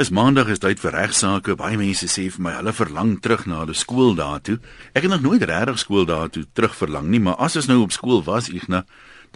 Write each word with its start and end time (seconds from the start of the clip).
Dis 0.00 0.08
maandag 0.08 0.48
is 0.48 0.62
tyd 0.62 0.78
vir 0.80 0.94
regsaake. 0.96 1.52
Baie 1.60 1.76
mense 1.76 2.06
sê 2.08 2.22
vir 2.32 2.40
my 2.40 2.54
hulle 2.54 2.72
verlang 2.72 3.10
terug 3.20 3.42
na 3.44 3.58
hulle 3.58 3.74
skooldae 3.76 4.38
toe. 4.46 4.54
Ek 4.96 5.04
het 5.04 5.12
nog 5.12 5.20
nooit 5.20 5.42
regtig 5.44 5.76
skooldae 5.82 6.30
toe 6.32 6.44
terug 6.56 6.72
verlang 6.78 7.10
nie, 7.12 7.18
maar 7.20 7.36
as 7.44 7.58
ons 7.60 7.68
nou 7.68 7.82
op 7.82 7.92
skool 7.92 8.22
was, 8.24 8.48
Ignas, 8.48 8.86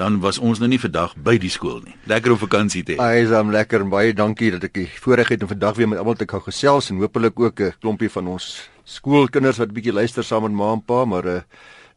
dan 0.01 0.17
was 0.23 0.39
ons 0.41 0.63
nou 0.63 0.71
nie 0.73 0.79
vandag 0.81 1.19
by 1.27 1.35
die 1.43 1.51
skool 1.53 1.83
nie. 1.85 1.93
Lekker 2.09 2.33
om 2.33 2.41
vakansie 2.41 2.81
te 2.81 2.97
hê. 2.97 3.05
Ai, 3.05 3.29
hom 3.29 3.53
lekker 3.53 3.85
en 3.85 3.93
baie 3.93 4.17
dankie 4.17 4.55
dat 4.55 4.65
ek 4.71 4.73
die 4.79 4.87
voorreg 5.05 5.35
het 5.35 5.45
om 5.45 5.51
vandag 5.53 5.77
weer 5.77 5.91
met 5.93 6.01
almal 6.01 6.17
te 6.17 6.31
kan 6.33 6.41
gesels 6.47 6.89
en 6.89 7.05
hopelik 7.05 7.45
ook 7.45 7.61
'n 7.61 7.77
klompie 7.85 8.09
van 8.17 8.33
ons 8.33 8.71
skoolkinders 8.89 9.61
wat 9.61 9.69
'n 9.69 9.77
bietjie 9.77 9.93
luister 9.93 10.25
saam 10.25 10.49
met 10.49 10.53
ma 10.53 10.73
en 10.73 10.81
pa, 10.81 11.05
maar 11.05 11.27
uh, 11.27 11.41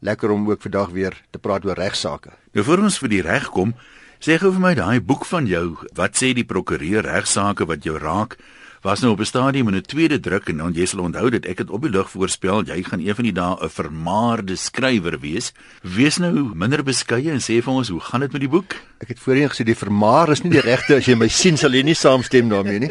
lekker 0.00 0.30
om 0.30 0.44
ook 0.44 0.60
vandag 0.60 0.92
weer 0.92 1.16
te 1.30 1.38
praat 1.38 1.64
oor 1.64 1.74
regsaake. 1.74 2.36
Nou 2.52 2.64
voor 2.64 2.84
ons 2.84 2.98
vir 2.98 3.08
die 3.08 3.22
reg 3.22 3.48
kom, 3.48 3.74
sê 4.20 4.36
gou 4.36 4.52
vir 4.52 4.60
my 4.60 4.74
daai 4.74 5.00
boek 5.00 5.24
van 5.24 5.46
jou. 5.46 5.78
Wat 5.94 6.12
sê 6.12 6.34
die 6.34 6.44
prokureur 6.44 7.02
regsaake 7.02 7.64
wat 7.64 7.82
jou 7.82 7.96
raak? 7.96 8.36
Was 8.82 9.00
nou 9.00 9.12
op 9.12 9.20
'n 9.20 9.24
stadium 9.24 9.68
in 9.68 9.74
'n 9.74 9.82
tweede 9.82 10.20
druk 10.20 10.48
en 10.48 10.56
dan 10.56 10.72
jy 10.72 10.86
sal 10.86 11.00
onthou 11.00 11.30
dat 11.30 11.44
ek 11.44 11.58
het 11.58 11.70
op 11.70 11.82
die 11.82 11.90
lug 11.90 12.10
voorspel 12.10 12.64
jy 12.64 12.82
gaan 12.82 13.00
een 13.00 13.14
van 13.14 13.24
die 13.24 13.32
dae 13.32 13.56
'n 13.60 13.68
vermaarde 13.68 14.56
skrywer 14.56 15.18
wees. 15.20 15.52
Wees 15.82 16.18
nou 16.18 16.50
minder 16.54 16.82
beskeie 16.82 17.30
en 17.30 17.40
sê 17.40 17.62
vir 17.62 17.72
ons 17.72 17.88
hoe 17.88 18.00
gaan 18.00 18.20
dit 18.20 18.32
met 18.32 18.40
die 18.40 18.48
boek? 18.48 18.76
Ek 18.98 19.08
het 19.08 19.18
voorheen 19.18 19.50
gesê 19.50 19.64
die 19.64 19.74
vermaar 19.74 20.30
is 20.30 20.42
nie 20.42 20.50
die 20.50 20.60
regte 20.60 20.96
as 20.96 21.06
jy 21.06 21.14
my 21.14 21.28
sien 21.28 21.56
sal 21.56 21.70
jy 21.70 21.82
nie 21.82 21.94
saamstem 21.94 22.48
daarmee 22.48 22.78
nie. 22.78 22.90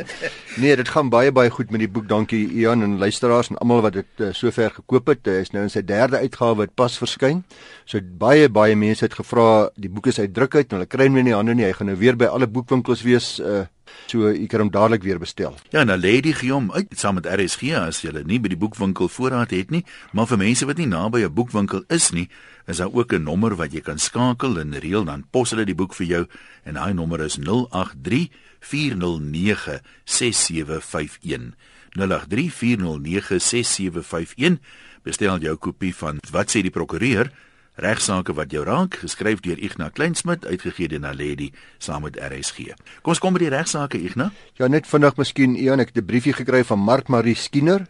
Nee, 0.57 0.75
dit 0.75 0.89
gaan 0.89 1.09
baie 1.09 1.31
baie 1.31 1.49
goed 1.49 1.71
met 1.71 1.79
die 1.79 1.87
boek. 1.87 2.07
Dankie 2.07 2.49
Ian 2.51 2.83
en 2.83 2.97
luisteraars 2.97 3.49
en 3.49 3.57
almal 3.57 3.81
wat 3.81 3.93
dit 3.93 4.05
uh, 4.19 4.33
sover 4.33 4.71
gekoop 4.71 5.07
het. 5.07 5.19
Hy 5.25 5.31
is 5.31 5.51
nou 5.51 5.63
in 5.63 5.69
sy 5.69 5.81
derde 5.81 6.17
uitgawe 6.17 6.55
wat 6.55 6.75
pas 6.75 6.97
verskyn. 6.97 7.43
So 7.85 7.99
baie 8.01 8.49
baie 8.49 8.75
mense 8.75 9.05
het 9.05 9.13
gevra 9.13 9.69
die 9.75 9.89
boek 9.89 10.07
is 10.07 10.19
uit 10.19 10.33
druk 10.33 10.55
uit 10.55 10.71
en 10.71 10.77
hulle 10.77 10.89
kry 10.89 11.05
hom 11.05 11.13
nie 11.13 11.19
in 11.19 11.25
die 11.25 11.35
hande 11.35 11.55
nie. 11.55 11.65
Hy 11.65 11.73
gaan 11.73 11.87
nou 11.87 11.97
weer 11.97 12.15
by 12.15 12.25
alle 12.25 12.47
boekwinkels 12.47 13.03
wees 13.03 13.39
uh 13.39 13.65
So 14.07 14.29
u 14.29 14.47
kan 14.47 14.59
hom 14.59 14.71
dadelik 14.71 15.03
weer 15.03 15.19
bestel. 15.19 15.55
Ja, 15.71 15.83
nou 15.83 15.97
lê 15.97 16.21
die 16.21 16.33
geom 16.33 16.71
uit 16.71 16.93
saam 16.95 17.15
met 17.19 17.25
RSG 17.25 17.73
as 17.79 18.01
jy 18.01 18.11
nie 18.25 18.39
by 18.39 18.49
die 18.49 18.59
boekwinkel 18.59 19.09
voorraad 19.09 19.51
het 19.51 19.71
nie, 19.71 19.83
maar 20.13 20.27
vir 20.27 20.37
mense 20.37 20.65
wat 20.65 20.77
nie 20.77 20.87
naby 20.87 21.23
'n 21.23 21.33
boekwinkel 21.33 21.83
is 21.89 22.11
nie, 22.11 22.29
is 22.67 22.77
daar 22.77 22.93
ook 22.93 23.13
'n 23.13 23.23
nommer 23.23 23.55
wat 23.55 23.73
jy 23.73 23.81
kan 23.81 23.99
skakel 23.99 24.59
en 24.59 24.79
reël 24.79 25.05
dan 25.05 25.25
pos 25.31 25.51
hulle 25.51 25.65
die 25.65 25.75
boek 25.75 25.93
vir 25.93 26.07
jou 26.07 26.25
en 26.63 26.73
daai 26.73 26.93
nommer 26.93 27.19
is 27.21 27.37
083 27.37 28.29
409 28.59 29.81
6751. 30.05 31.53
083 31.91 32.53
409 32.53 33.39
6751. 33.39 34.59
Bestel 35.03 35.39
jou 35.39 35.55
kopie 35.55 35.95
van 35.95 36.19
Wat 36.31 36.49
sê 36.49 36.61
die 36.61 36.73
prokureur? 36.73 37.31
Regsaake 37.77 38.33
wat 38.33 38.51
jou 38.51 38.63
raak, 38.65 38.97
geskryf 39.03 39.41
deur 39.45 39.59
Ignas 39.61 39.93
Kleinsmid, 39.93 40.45
uitgegee 40.45 40.89
deur 40.91 41.03
Naledi 41.03 41.51
saam 41.77 42.07
met 42.07 42.17
RSG. 42.17 42.73
Kom 43.01 43.13
ons 43.13 43.21
kom 43.21 43.37
by 43.37 43.45
die 43.45 43.53
regsaake 43.53 44.01
Ignas. 44.01 44.33
Ja, 44.57 44.67
net 44.67 44.89
vinnig 44.89 45.17
miskien 45.17 45.55
Ian, 45.55 45.79
ek 45.79 45.93
het 45.93 46.03
'n 46.03 46.05
briefie 46.05 46.33
gekry 46.33 46.63
van 46.63 46.79
Mark 46.79 47.07
Marie 47.07 47.35
Skinner. 47.35 47.87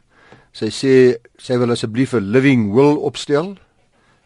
Sy 0.52 0.70
sê 0.70 1.18
sy 1.38 1.58
wil 1.58 1.72
asseblief 1.72 2.14
'n 2.14 2.32
living 2.32 2.74
will 2.74 2.98
opstel, 2.98 3.58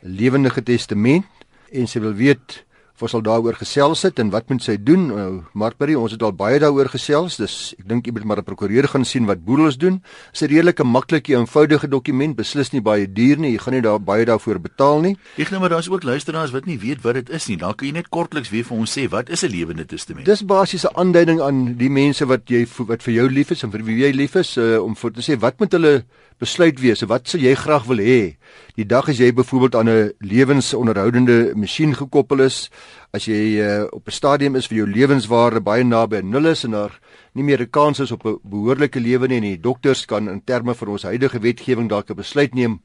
'n 0.03 0.15
lewendige 0.17 0.63
testament 0.63 1.25
en 1.71 1.87
sy 1.87 1.99
wil 1.99 2.13
weet 2.13 2.63
ons 3.01 3.11
sal 3.11 3.23
daaroor 3.25 3.57
gesels 3.59 4.01
het 4.05 4.19
en 4.19 4.29
wat 4.33 4.49
moet 4.49 4.63
sy 4.63 4.77
doen? 4.77 5.07
Nou, 5.07 5.43
Markbury, 5.53 5.95
ons 5.95 6.11
het 6.11 6.21
al 6.23 6.33
baie 6.33 6.59
daaroor 6.59 6.89
gesels. 6.93 7.37
Dus 7.41 7.73
ek 7.79 7.87
dink 7.87 8.05
jy 8.05 8.13
moet 8.13 8.25
maar 8.25 8.37
'n 8.39 8.43
prokureur 8.43 8.87
gaan 8.87 9.05
sien 9.05 9.25
wat 9.25 9.43
boedels 9.45 9.77
doen. 9.77 10.01
Dis 10.31 10.41
'n 10.41 10.47
redelike 10.47 10.83
maklike, 10.83 11.33
eenvoudige 11.33 11.87
dokument, 11.87 12.35
beslis 12.35 12.71
nie 12.71 12.81
baie 12.81 13.07
duur 13.07 13.37
nie. 13.37 13.51
Jy 13.51 13.59
gaan 13.59 13.73
nie 13.73 13.81
daar 13.81 13.99
baie 13.99 14.25
daarvoor 14.25 14.59
betaal 14.59 15.01
nie. 15.01 15.17
Ek 15.37 15.49
nou 15.49 15.59
maar 15.59 15.69
daar's 15.69 15.89
ook 15.89 16.03
luisteraars 16.03 16.51
wat 16.51 16.65
nie 16.65 16.79
weet 16.79 17.01
wat 17.01 17.13
dit 17.13 17.29
is 17.29 17.47
nie. 17.47 17.57
Dan 17.57 17.75
kan 17.75 17.87
jy 17.87 17.93
net 17.93 18.09
kortliks 18.09 18.49
weer 18.49 18.63
vir 18.63 18.77
ons 18.77 18.97
sê 18.97 19.09
wat 19.09 19.29
is 19.29 19.43
'n 19.43 19.49
lewende 19.49 19.85
testament? 19.85 20.25
Dis 20.25 20.45
basies 20.45 20.85
'n 20.85 20.95
aanduiding 20.95 21.41
aan 21.41 21.77
die 21.77 21.89
mense 21.89 22.25
wat 22.25 22.49
jy 22.49 22.67
wat 22.77 23.03
vir 23.03 23.13
jou 23.13 23.29
lief 23.29 23.51
is 23.51 23.63
en 23.63 23.71
vir 23.71 23.83
wie 23.83 23.97
jy 23.97 24.11
lief 24.11 24.35
is 24.35 24.57
uh, 24.57 24.83
om 24.83 24.95
vir 24.95 25.11
te 25.11 25.21
sê 25.21 25.39
wat 25.39 25.59
moet 25.59 25.71
hulle 25.71 26.03
besluit 26.41 26.79
wees. 26.81 27.03
Wat 27.05 27.29
sou 27.29 27.39
jy 27.41 27.53
graag 27.55 27.85
wil 27.89 28.01
hê? 28.01 28.35
Die 28.79 28.87
dag 28.87 29.09
as 29.11 29.19
jy 29.21 29.29
byvoorbeeld 29.35 29.75
aan 29.75 29.89
'n 29.89 30.13
lewensonderhoudende 30.19 31.53
masjien 31.55 31.93
gekoppel 31.93 32.41
is, 32.41 32.69
as 33.13 33.27
jy 33.27 33.59
uh, 33.61 33.85
op 33.91 34.07
'n 34.07 34.11
stadium 34.11 34.55
is 34.55 34.67
vir 34.67 34.77
jou 34.77 34.87
lewenswaarde 34.87 35.61
baie 35.61 35.83
naby 35.83 36.17
aan 36.17 36.31
nul 36.31 36.45
is 36.47 36.63
en 36.63 36.71
daar 36.71 36.99
nie 37.33 37.43
meer 37.43 37.61
'n 37.61 37.69
kans 37.69 37.99
is 37.99 38.11
op 38.11 38.25
'n 38.25 38.39
behoorlike 38.43 38.99
lewe 38.99 39.27
nie 39.27 39.37
en 39.37 39.43
die 39.43 39.59
dokters 39.59 40.05
kan 40.05 40.29
in 40.29 40.41
terme 40.43 40.73
van 40.73 40.87
ons 40.87 41.03
huidige 41.03 41.39
wetgewing 41.39 41.89
dalk 41.89 42.09
'n 42.09 42.15
besluit 42.15 42.53
neem 42.55 42.81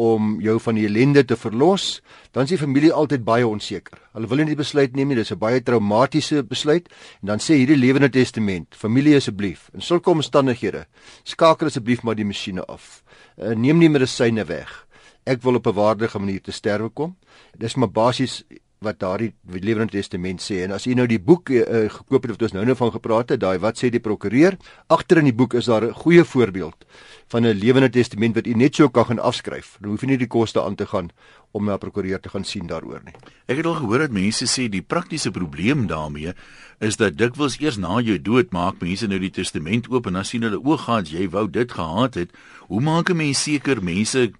om 0.00 0.36
jou 0.40 0.56
van 0.64 0.78
die 0.78 0.86
ellende 0.88 1.24
te 1.28 1.36
verlos, 1.36 2.00
dan 2.32 2.46
is 2.46 2.54
die 2.54 2.60
familie 2.60 2.92
altyd 2.96 3.24
baie 3.26 3.46
onseker. 3.46 4.00
Hulle 4.16 4.30
wil 4.30 4.42
nie 4.42 4.52
die 4.52 4.58
besluit 4.58 4.96
neem 4.96 5.12
nie, 5.12 5.18
dis 5.18 5.32
'n 5.32 5.38
baie 5.38 5.60
traumatiese 5.60 6.42
besluit 6.42 6.88
en 7.22 7.26
dan 7.32 7.38
sê 7.38 7.58
hierdie 7.60 7.76
lewende 7.76 8.08
testament, 8.08 8.74
familie 8.74 9.16
asseblief, 9.16 9.68
in 9.74 9.80
sulke 9.80 10.10
omstandighede, 10.10 10.86
skakel 11.24 11.66
asseblief 11.66 12.02
maar 12.02 12.16
die 12.16 12.24
masjiene 12.24 12.64
af. 12.64 13.02
Uh, 13.36 13.54
neem 13.54 13.78
nie 13.78 13.88
medisyne 13.88 14.44
weg. 14.44 14.86
Ek 15.26 15.42
wil 15.42 15.54
op 15.54 15.66
'n 15.66 15.74
waardige 15.74 16.18
manier 16.18 16.40
te 16.40 16.52
sterwe 16.52 16.88
kom. 16.88 17.16
Dis 17.58 17.76
maar 17.76 17.90
basies 17.90 18.44
wat 18.80 18.96
daardie 19.02 19.34
lewende 19.60 19.92
testament 19.92 20.40
sê. 20.40 20.62
En 20.64 20.72
as 20.72 20.86
u 20.88 20.94
nou 20.96 21.04
die 21.08 21.20
boek 21.20 21.50
uh, 21.52 21.82
gekoop 21.92 22.24
het 22.24 22.32
wat 22.32 22.44
ons 22.46 22.54
nou 22.56 22.62
nou 22.64 22.76
van 22.78 22.92
gepraat 22.94 23.34
het 23.34 23.42
daai 23.42 23.58
wat 23.60 23.76
sê 23.76 23.90
die 23.92 24.00
prokureur? 24.00 24.56
Agter 24.88 25.20
in 25.20 25.28
die 25.28 25.36
boek 25.36 25.58
is 25.60 25.68
daar 25.68 25.84
'n 25.84 25.92
goeie 25.92 26.24
voorbeeld 26.24 26.86
van 27.28 27.44
'n 27.44 27.60
lewende 27.60 27.90
testament 27.90 28.34
wat 28.34 28.46
u 28.46 28.54
net 28.54 28.74
so 28.74 28.88
kan 28.88 29.04
gaan 29.04 29.18
afskryf. 29.18 29.76
Dan 29.80 29.90
hoef 29.90 30.00
jy 30.00 30.06
nie 30.06 30.16
die 30.16 30.26
koste 30.26 30.62
aan 30.62 30.74
te 30.74 30.86
gaan 30.86 31.10
om 31.52 31.64
na 31.64 31.74
'n 31.74 31.78
prokureur 31.78 32.20
te 32.20 32.28
gaan 32.28 32.44
sien 32.44 32.66
daaroor 32.66 33.02
nie. 33.04 33.14
Ek 33.46 33.56
het 33.56 33.66
al 33.66 33.74
gehoor 33.74 33.98
dat 33.98 34.12
mense 34.12 34.46
sê 34.46 34.68
die 34.68 34.82
praktiese 34.82 35.30
probleem 35.30 35.86
daarmee 35.86 36.32
is 36.80 36.96
dat 36.96 37.18
dikwels 37.18 37.60
eers 37.60 37.76
na 37.76 38.00
jou 38.00 38.18
dood 38.22 38.50
maak 38.50 38.80
mense 38.80 39.06
nou 39.06 39.18
die 39.18 39.30
testament 39.30 39.90
oop 39.90 40.06
en 40.06 40.12
dan 40.12 40.24
sien 40.24 40.42
hulle 40.42 40.60
o 40.64 40.76
gaan 40.76 41.04
jy 41.04 41.28
wou 41.28 41.50
dit 41.50 41.72
gehad 41.72 42.14
het. 42.14 42.30
Hoe 42.68 42.80
maak 42.80 43.10
'n 43.10 43.16
mens 43.16 43.42
seker 43.42 43.82
mense 43.82 44.32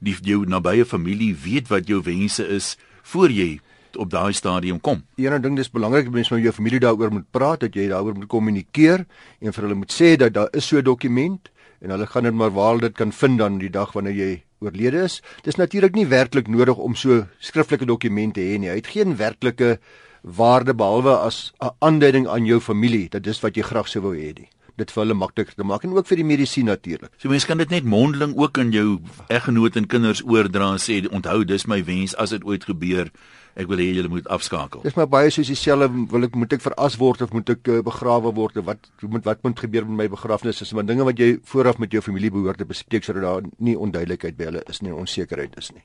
die 0.00 0.16
jou 0.22 0.44
nabye 0.46 0.84
familie 0.84 1.36
weet 1.44 1.68
wat 1.68 1.86
jou 1.86 2.02
wense 2.02 2.48
is 2.48 2.76
voor 3.02 3.30
jy 3.30 3.60
op 3.96 4.10
daai 4.10 4.32
stadium 4.32 4.80
kom. 4.80 5.02
Een 5.16 5.42
ding 5.42 5.56
dis 5.56 5.70
belangrik 5.70 6.10
mense 6.10 6.34
met 6.34 6.42
jou 6.42 6.52
familie 6.52 6.80
daaroor 6.80 7.12
moet 7.12 7.30
praat, 7.30 7.60
dat 7.60 7.74
jy 7.74 7.88
daaroor 7.88 8.14
moet 8.14 8.28
kommunikeer 8.28 9.06
en 9.40 9.52
vir 9.52 9.62
hulle 9.62 9.74
moet 9.74 9.92
sê 9.92 10.16
dat 10.16 10.34
daar 10.34 10.48
is 10.52 10.66
so 10.66 10.78
'n 10.78 10.84
dokument 10.84 11.50
en 11.80 11.90
hulle 11.90 12.06
gaan 12.06 12.22
dit 12.22 12.34
maar 12.34 12.50
waar 12.50 12.78
dit 12.78 12.92
kan 12.92 13.12
vind 13.12 13.38
dan 13.38 13.58
die 13.58 13.70
dag 13.70 13.92
wanneer 13.92 14.14
jy 14.14 14.42
oorlede 14.58 15.02
is. 15.04 15.22
Dis 15.42 15.56
natuurlik 15.56 15.94
nie 15.94 16.06
werklik 16.06 16.48
nodig 16.48 16.76
om 16.76 16.94
so 16.94 17.26
skriftelike 17.38 17.86
dokumente 17.86 18.40
te 18.40 18.46
hê 18.46 18.58
nie. 18.58 18.68
Hy 18.68 18.76
het 18.76 18.86
geen 18.86 19.16
werklike 19.16 19.78
waarde 20.22 20.74
behalwe 20.74 21.16
as 21.16 21.52
'n 21.60 21.70
aanduiding 21.78 22.28
aan 22.28 22.44
jou 22.44 22.60
familie 22.60 23.08
dat 23.08 23.22
dis 23.22 23.40
wat 23.40 23.56
jy 23.56 23.62
graag 23.62 23.88
sou 23.88 24.02
wou 24.02 24.16
hê 24.16 24.32
nie 24.38 24.48
dit 24.76 24.90
vir 24.90 25.04
hulle 25.04 25.14
makliker 25.14 25.54
te 25.54 25.66
maak 25.66 25.84
en 25.86 25.94
ook 25.94 26.08
vir 26.08 26.16
die 26.16 26.26
medisyne 26.26 26.72
natuurlik. 26.72 27.12
So 27.18 27.30
mense 27.30 27.46
kan 27.46 27.58
dit 27.58 27.70
net 27.70 27.86
mondeling 27.86 28.34
ook 28.36 28.58
aan 28.58 28.72
jou 28.74 28.98
eggenoot 29.28 29.76
en 29.76 29.86
kinders 29.86 30.24
oordra 30.26 30.72
en 30.74 30.82
sê 30.82 31.04
onthou 31.10 31.44
dis 31.44 31.66
my 31.70 31.80
wens 31.86 32.16
as 32.18 32.34
dit 32.34 32.44
ooit 32.44 32.64
gebeur 32.64 33.12
ek 33.54 33.68
wil 33.70 33.78
hê 33.78 33.86
julle 33.94 34.10
moet 34.10 34.26
afskakel. 34.34 34.82
Dis 34.82 34.96
maar 34.98 35.08
baie 35.10 35.30
soos 35.30 35.50
dieselfde 35.50 35.86
wil 36.10 36.26
ek 36.26 36.34
moet 36.38 36.56
ek 36.56 36.64
veras 36.64 36.96
word 36.98 37.22
of 37.22 37.34
moet 37.36 37.52
ek 37.54 37.70
uh, 37.70 37.82
begrawe 37.86 38.32
word 38.34 38.58
of 38.58 38.66
wat 38.66 38.88
moet 39.02 39.26
wat 39.28 39.44
moet 39.46 39.60
gebeur 39.62 39.86
met 39.86 40.00
my 40.02 40.08
begrafnis 40.10 40.62
is 40.64 40.72
maar 40.74 40.86
dinge 40.88 41.06
wat 41.06 41.20
jy 41.22 41.36
vooraf 41.50 41.78
met 41.78 41.94
jou 41.94 42.02
familie 42.02 42.32
behoort 42.34 42.58
te 42.58 42.66
bespreek 42.66 43.06
sodat 43.06 43.22
daar 43.22 43.46
nie 43.58 43.76
onduidelikheid 43.78 44.36
by 44.38 44.50
hulle 44.50 44.64
is 44.70 44.82
nie, 44.82 44.94
onsekerheid 44.94 45.54
is 45.60 45.70
nie. 45.74 45.84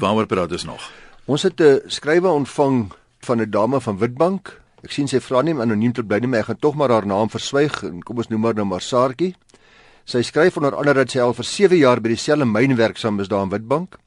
Waaroor 0.00 0.30
praat 0.30 0.56
ons 0.56 0.64
nog? 0.64 0.88
Ons 1.26 1.44
het 1.44 1.60
'n 1.60 1.80
skrywe 1.88 2.28
ontvang 2.28 2.92
van 3.20 3.40
'n 3.40 3.50
dame 3.50 3.80
van 3.80 3.98
Witbank. 3.98 4.60
Ek 4.82 4.92
sien 4.92 5.08
sy 5.08 5.20
vra 5.20 5.42
nie 5.42 5.54
anoniem 5.54 5.92
te 5.92 6.02
bly 6.02 6.18
nie, 6.20 6.28
maar 6.28 6.40
ek 6.40 6.46
gaan 6.46 6.58
tog 6.60 6.74
maar 6.74 6.90
haar 6.90 7.06
naam 7.06 7.28
verswyg 7.28 7.82
en 7.84 8.02
kom 8.02 8.16
ons 8.16 8.28
noem 8.28 8.44
haar 8.44 8.54
nou 8.54 8.64
maar 8.64 8.80
Saartjie. 8.80 9.34
Sy 10.04 10.22
skryf 10.22 10.56
onder 10.56 10.74
andere 10.74 11.04
dat 11.04 11.10
sy 11.10 11.20
al 11.20 11.34
vir 11.34 11.44
7 11.44 11.76
jaar 11.76 12.00
by 12.00 12.08
dieselfde 12.08 12.44
myn 12.44 12.76
werksaam 12.76 13.20
is 13.20 13.28
daar 13.28 13.42
in 13.42 13.50
Witbank 13.50 13.98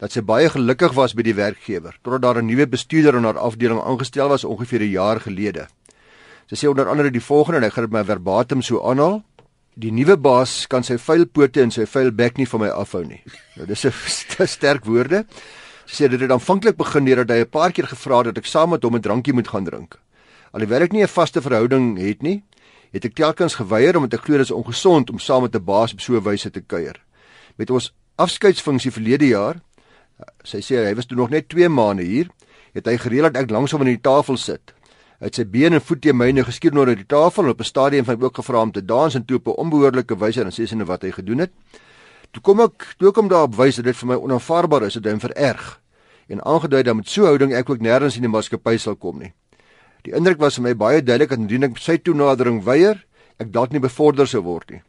dat 0.00 0.12
sy 0.12 0.22
baie 0.24 0.48
gelukkig 0.48 0.94
was 0.96 1.12
by 1.14 1.24
die 1.26 1.36
werkgewer 1.36 1.98
totdat 2.02 2.22
daar 2.22 2.38
'n 2.42 2.46
nuwe 2.46 2.66
bestuurder 2.66 3.16
in 3.16 3.24
haar 3.24 3.38
afdeling 3.38 3.80
aangestel 3.80 4.28
was 4.28 4.44
ongeveer 4.44 4.80
'n 4.80 4.90
jaar 4.90 5.20
gelede. 5.20 5.68
Sy 6.48 6.56
sê 6.56 6.68
onder 6.68 6.88
andere 6.88 7.10
die 7.10 7.20
volgende 7.20 7.58
en 7.58 7.64
ek 7.64 7.72
gaan 7.72 7.84
dit 7.84 7.92
my 7.92 8.04
verbatim 8.04 8.62
so 8.62 8.82
aanhaal: 8.82 9.22
Die 9.74 9.92
nuwe 9.92 10.16
baas 10.16 10.66
kan 10.66 10.82
sy 10.82 10.98
vuil 10.98 11.26
pote 11.26 11.62
en 11.62 11.70
sy 11.70 11.86
vuil 11.86 12.10
bek 12.10 12.38
nie 12.38 12.46
van 12.46 12.60
my 12.60 12.68
afhou 12.68 13.04
nie. 13.04 13.22
Nou 13.56 13.66
dis 13.66 13.86
'n 13.86 14.46
sterk 14.56 14.84
woorde. 14.84 15.26
Sy 15.86 16.04
sê 16.04 16.08
dit 16.08 16.20
het 16.20 16.30
aanvanklik 16.30 16.76
begin 16.76 17.04
deurdat 17.04 17.30
hy 17.30 17.40
'n 17.42 17.50
paar 17.50 17.72
keer 17.72 17.86
gevra 17.86 18.16
het 18.18 18.34
dat 18.34 18.38
ek 18.38 18.46
saam 18.46 18.70
met 18.70 18.82
hom 18.82 18.96
'n 18.96 19.00
drankie 19.00 19.32
moet 19.32 19.48
gaan 19.48 19.64
drink. 19.64 19.98
Alhoewel 20.52 20.82
ek 20.82 20.92
nie 20.92 21.02
'n 21.02 21.08
vaste 21.08 21.40
verhouding 21.40 21.98
het 21.98 22.22
nie, 22.22 22.42
het 22.92 23.04
ek 23.04 23.14
telkens 23.14 23.54
geweier 23.54 23.96
omdat 23.96 24.14
ek 24.14 24.24
glo 24.24 24.36
dit 24.36 24.46
is 24.46 24.50
ongesond 24.50 25.10
om 25.10 25.18
saam 25.18 25.42
met 25.42 25.54
'n 25.54 25.64
baas 25.64 25.92
op 25.92 26.00
so 26.00 26.16
'n 26.16 26.22
wyse 26.22 26.50
te 26.50 26.60
kuier. 26.60 26.96
Met 27.56 27.70
ons 27.70 27.92
afskeidsfunksie 28.16 28.90
verlede 28.90 29.26
jaar 29.26 29.62
sy 30.44 30.60
sê 30.60 30.86
hy 30.86 30.94
was 30.94 31.06
toe 31.06 31.16
nog 31.16 31.30
net 31.30 31.48
2 31.48 31.68
maande 31.68 32.02
hier, 32.02 32.28
het 32.74 32.86
hy 32.86 32.96
gereël 32.96 33.30
dat 33.30 33.42
ek 33.44 33.50
langs 33.50 33.72
hom 33.72 33.80
aan 33.80 33.92
die 33.92 34.02
tafel 34.02 34.36
sit. 34.36 34.74
Hy 35.20 35.28
sy 35.32 35.44
bene 35.44 35.76
en 35.76 35.84
voete 35.84 36.12
myne 36.16 36.44
geskier 36.44 36.72
onder 36.72 36.94
die 36.96 37.04
tafel 37.04 37.50
op 37.50 37.60
'n 37.60 37.64
stadium 37.64 38.04
van 38.04 38.22
ook 38.22 38.36
gevra 38.36 38.62
om 38.62 38.72
te 38.72 38.84
dans 38.84 39.14
en 39.14 39.24
toe 39.24 39.36
op 39.36 39.48
'n 39.48 39.60
onbehoorlike 39.64 40.16
wyse 40.16 40.40
en 40.40 40.50
sê 40.50 40.66
sy 40.66 40.74
net 40.76 40.86
wat 40.86 41.02
hy 41.02 41.10
gedoen 41.10 41.38
het. 41.38 41.50
Toe 42.32 42.42
kom 42.42 42.60
ek 42.60 42.94
toe 42.98 43.12
kom 43.12 43.28
daarop 43.28 43.54
wys 43.54 43.76
dat 43.76 43.84
dit 43.84 43.96
vir 43.96 44.08
my 44.08 44.14
onaanvaarbaar 44.14 44.82
is, 44.82 44.94
dit 44.94 45.04
hom 45.04 45.20
vererg 45.20 45.80
en 46.28 46.44
aangedui 46.44 46.82
dat 46.82 46.96
met 46.96 47.08
so 47.08 47.22
'n 47.22 47.26
houding 47.26 47.52
ek 47.52 47.70
ook 47.70 47.80
nêrens 47.80 48.16
in 48.16 48.22
die 48.22 48.30
maatskappy 48.30 48.76
sal 48.78 48.96
kom 48.96 49.18
nie. 49.18 49.32
Die 50.04 50.12
indruk 50.12 50.38
was 50.38 50.54
vir 50.54 50.62
my 50.62 50.74
baie 50.74 51.02
duidelik 51.02 51.28
dat 51.28 51.38
indien 51.38 51.64
ek 51.64 51.78
sy 51.78 51.98
toenadering 51.98 52.64
weier, 52.64 53.04
ek 53.38 53.52
dalk 53.52 53.72
nie 53.72 53.80
bevorder 53.80 54.26
sou 54.26 54.42
word 54.42 54.70
nie. 54.70 54.82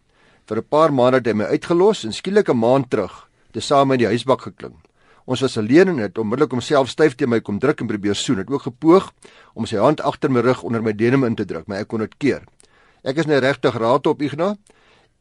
Vir 0.48 0.58
'n 0.58 0.70
paar 0.70 0.92
maande 0.94 1.18
het 1.18 1.28
hy 1.28 1.34
my 1.34 1.46
uitgelos 1.46 2.06
en 2.06 2.14
skielik 2.14 2.50
'n 2.50 2.58
maand 2.58 2.90
terug, 2.90 3.28
te 3.52 3.60
saam 3.60 3.88
met 3.88 4.00
die 4.00 4.08
huisbak 4.08 4.42
gekling. 4.42 4.76
Ons 5.32 5.40
was 5.46 5.56
alleen 5.58 5.88
en 5.88 6.02
het 6.02 6.18
onmiddellik 6.20 6.52
homself 6.52 6.90
styf 6.92 7.14
teen 7.16 7.30
my 7.32 7.40
kom 7.40 7.60
druk 7.64 7.80
en 7.80 7.88
probeer 7.88 8.18
soen. 8.20 8.42
Het 8.42 8.50
ook 8.52 8.66
gepoog 8.68 9.12
om 9.56 9.68
sy 9.70 9.80
hand 9.80 10.02
agter 10.04 10.32
my 10.32 10.44
rug 10.44 10.64
onder 10.68 10.84
my 10.84 10.92
denim 10.92 11.24
in 11.24 11.38
te 11.40 11.46
druk, 11.48 11.70
maar 11.72 11.86
ek 11.86 11.92
kon 11.94 12.04
dit 12.04 12.18
keer. 12.20 12.44
Ek 13.08 13.22
is 13.22 13.30
nou 13.30 13.40
regtig 13.40 13.78
raad 13.80 14.08
op 14.12 14.22
Ignas. 14.22 14.60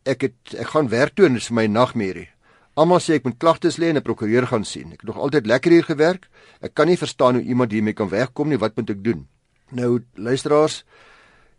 Ek 0.09 0.25
het 0.27 0.55
ek 0.59 0.73
gaan 0.73 0.89
werk 0.91 1.15
toe 1.15 1.29
en 1.29 1.37
dit 1.37 1.43
is 1.43 1.53
my 1.55 1.69
nagmerrie. 1.71 2.27
Almal 2.75 3.03
sê 3.05 3.21
ek 3.21 3.29
moet 3.29 3.39
klagtes 3.39 3.79
lê 3.79 3.91
en 3.91 3.99
'n 3.99 4.03
prokureur 4.03 4.47
gaan 4.47 4.65
sien. 4.65 4.93
Ek 4.93 5.05
het 5.05 5.11
nog 5.13 5.19
altyd 5.19 5.47
lekker 5.47 5.71
hier 5.71 5.85
gewerk. 5.85 6.29
Ek 6.61 6.75
kan 6.75 6.87
nie 6.87 6.97
verstaan 6.97 7.35
hoe 7.35 7.45
iemand 7.45 7.73
hiermee 7.73 7.95
kan 7.95 8.09
wegkom 8.09 8.49
nie. 8.49 8.59
Wat 8.59 8.77
moet 8.77 8.91
ek 8.91 9.05
doen? 9.05 9.29
Nou 9.71 10.03
luisteraars, 10.15 10.85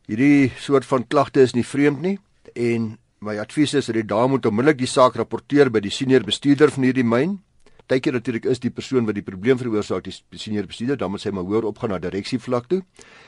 hierdie 0.08 0.52
soort 0.58 0.86
van 0.86 1.08
klagte 1.08 1.42
is 1.42 1.54
nie 1.54 1.66
vreemd 1.66 2.02
nie 2.02 2.20
en 2.56 2.98
my 3.20 3.38
advies 3.38 3.74
is 3.74 3.86
dat 3.86 3.96
jy 3.96 4.06
daar 4.06 4.28
moet 4.28 4.46
onmiddellik 4.46 4.78
die 4.78 4.88
saak 4.88 5.16
rapporteer 5.16 5.70
by 5.70 5.80
die 5.80 5.92
senior 5.92 6.24
bestuurder 6.24 6.72
van 6.72 6.84
hierdie 6.84 7.06
myn 7.06 7.40
partykeer 7.92 8.16
natuurlik 8.16 8.46
is 8.48 8.62
die 8.64 8.72
persoon 8.72 9.06
wat 9.06 9.18
die 9.18 9.26
probleem 9.26 9.60
veroorsaak 9.60 10.06
die 10.06 10.40
senior 10.40 10.68
bestuurder, 10.70 10.98
dan 10.98 11.12
moet 11.12 11.24
sy 11.24 11.32
maar 11.36 11.48
hoor 11.48 11.68
opgaan 11.68 11.92
na 11.92 12.00
direksie 12.00 12.40
vlak 12.40 12.70
toe. 12.72 12.82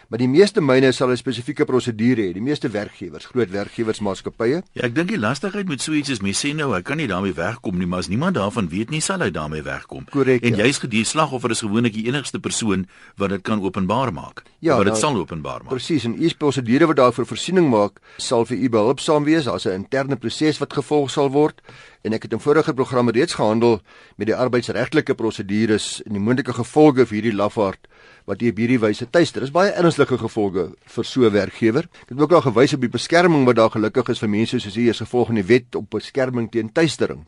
Maar 0.09 0.21
die 0.21 0.29
meeste 0.29 0.61
myne 0.61 0.91
sal 0.91 1.11
'n 1.11 1.17
spesifieke 1.17 1.65
prosedure 1.65 2.21
hê. 2.21 2.33
Die 2.33 2.41
meeste 2.41 2.69
werkgewers, 2.69 3.25
groot 3.25 3.49
werkgewersmaatskappye. 3.49 4.63
Ja, 4.73 4.83
ek 4.83 4.95
dink 4.95 5.09
die 5.09 5.17
lastigheid 5.17 5.67
met 5.67 5.81
so 5.81 5.93
iets 5.93 6.09
is 6.09 6.21
mense 6.21 6.47
sê 6.47 6.53
nou 6.55 6.73
hy 6.73 6.81
kan 6.81 6.97
nie 6.97 7.07
daarmee 7.07 7.33
wegkom 7.33 7.77
nie, 7.77 7.87
maar 7.87 7.99
as 7.99 8.07
niemand 8.07 8.35
daarvan 8.35 8.69
weet 8.69 8.89
nie, 8.89 9.01
sal 9.01 9.19
hy 9.19 9.31
daarmee 9.31 9.63
wegkom. 9.63 10.05
Correct, 10.11 10.43
en 10.43 10.55
ja. 10.55 10.65
jy's 10.65 10.79
gedie 10.79 11.03
slagoffer 11.03 11.51
is 11.51 11.61
gewoonlik 11.61 11.93
die 11.93 12.07
enigste 12.07 12.39
persoon 12.39 12.87
wat 13.17 13.29
dit 13.29 13.41
kan 13.41 13.61
openbaar 13.61 14.13
maak. 14.13 14.43
Ja, 14.59 14.77
wat 14.77 14.85
dit 14.85 14.93
nou, 14.93 14.99
sal 14.99 15.15
openbaar 15.15 15.63
maak. 15.63 15.69
Presies, 15.69 16.03
en 16.05 16.15
u 16.21 16.29
prosedure 16.37 16.85
wat 16.85 16.95
daarvoor 16.95 17.25
voorsiening 17.25 17.69
maak, 17.69 17.99
sal 18.17 18.45
vir 18.45 18.57
u 18.57 18.69
behulpsaam 18.69 19.23
wees. 19.23 19.45
Daar's 19.45 19.65
'n 19.65 19.73
interne 19.83 20.15
proses 20.15 20.57
wat 20.59 20.73
gevolg 20.73 21.09
sal 21.09 21.29
word 21.29 21.61
en 22.03 22.13
ek 22.15 22.27
het 22.27 22.33
in 22.35 22.41
vorige 22.43 22.73
programme 22.75 23.13
reeds 23.15 23.37
gehandel 23.39 23.79
met 24.19 24.27
die 24.27 24.35
arbeidsregtelike 24.35 25.15
prosedures 25.15 26.01
en 26.03 26.17
die 26.17 26.23
moontlike 26.23 26.55
gevolge 26.57 27.05
vir 27.07 27.19
hierdie 27.19 27.35
lafaard 27.35 27.87
wat 28.27 28.43
jy 28.43 28.51
op 28.51 28.59
hierdie 28.59 28.79
wyse 28.79 29.07
tuister. 29.07 29.43
Dis 29.43 29.55
baie 29.55 29.71
ernstige 29.71 30.19
gevolge 30.19 30.73
vir 30.95 31.05
so 31.05 31.23
'n 31.23 31.31
werkgewer. 31.31 31.87
Ek 32.03 32.09
het 32.09 32.19
ook 32.19 32.43
gewys 32.43 32.73
op 32.73 32.81
die 32.81 32.89
beskerming 32.89 33.45
wat 33.45 33.55
daar 33.55 33.71
gelukkig 33.71 34.09
is 34.09 34.19
vir 34.19 34.29
mense 34.29 34.59
soos 34.59 34.75
hier 34.75 34.89
is 34.89 34.99
gevolg 34.99 35.29
in 35.29 35.35
die 35.35 35.47
wet 35.47 35.75
op 35.75 35.89
beskerming 35.89 36.51
teen 36.51 36.71
tuistering. 36.71 37.25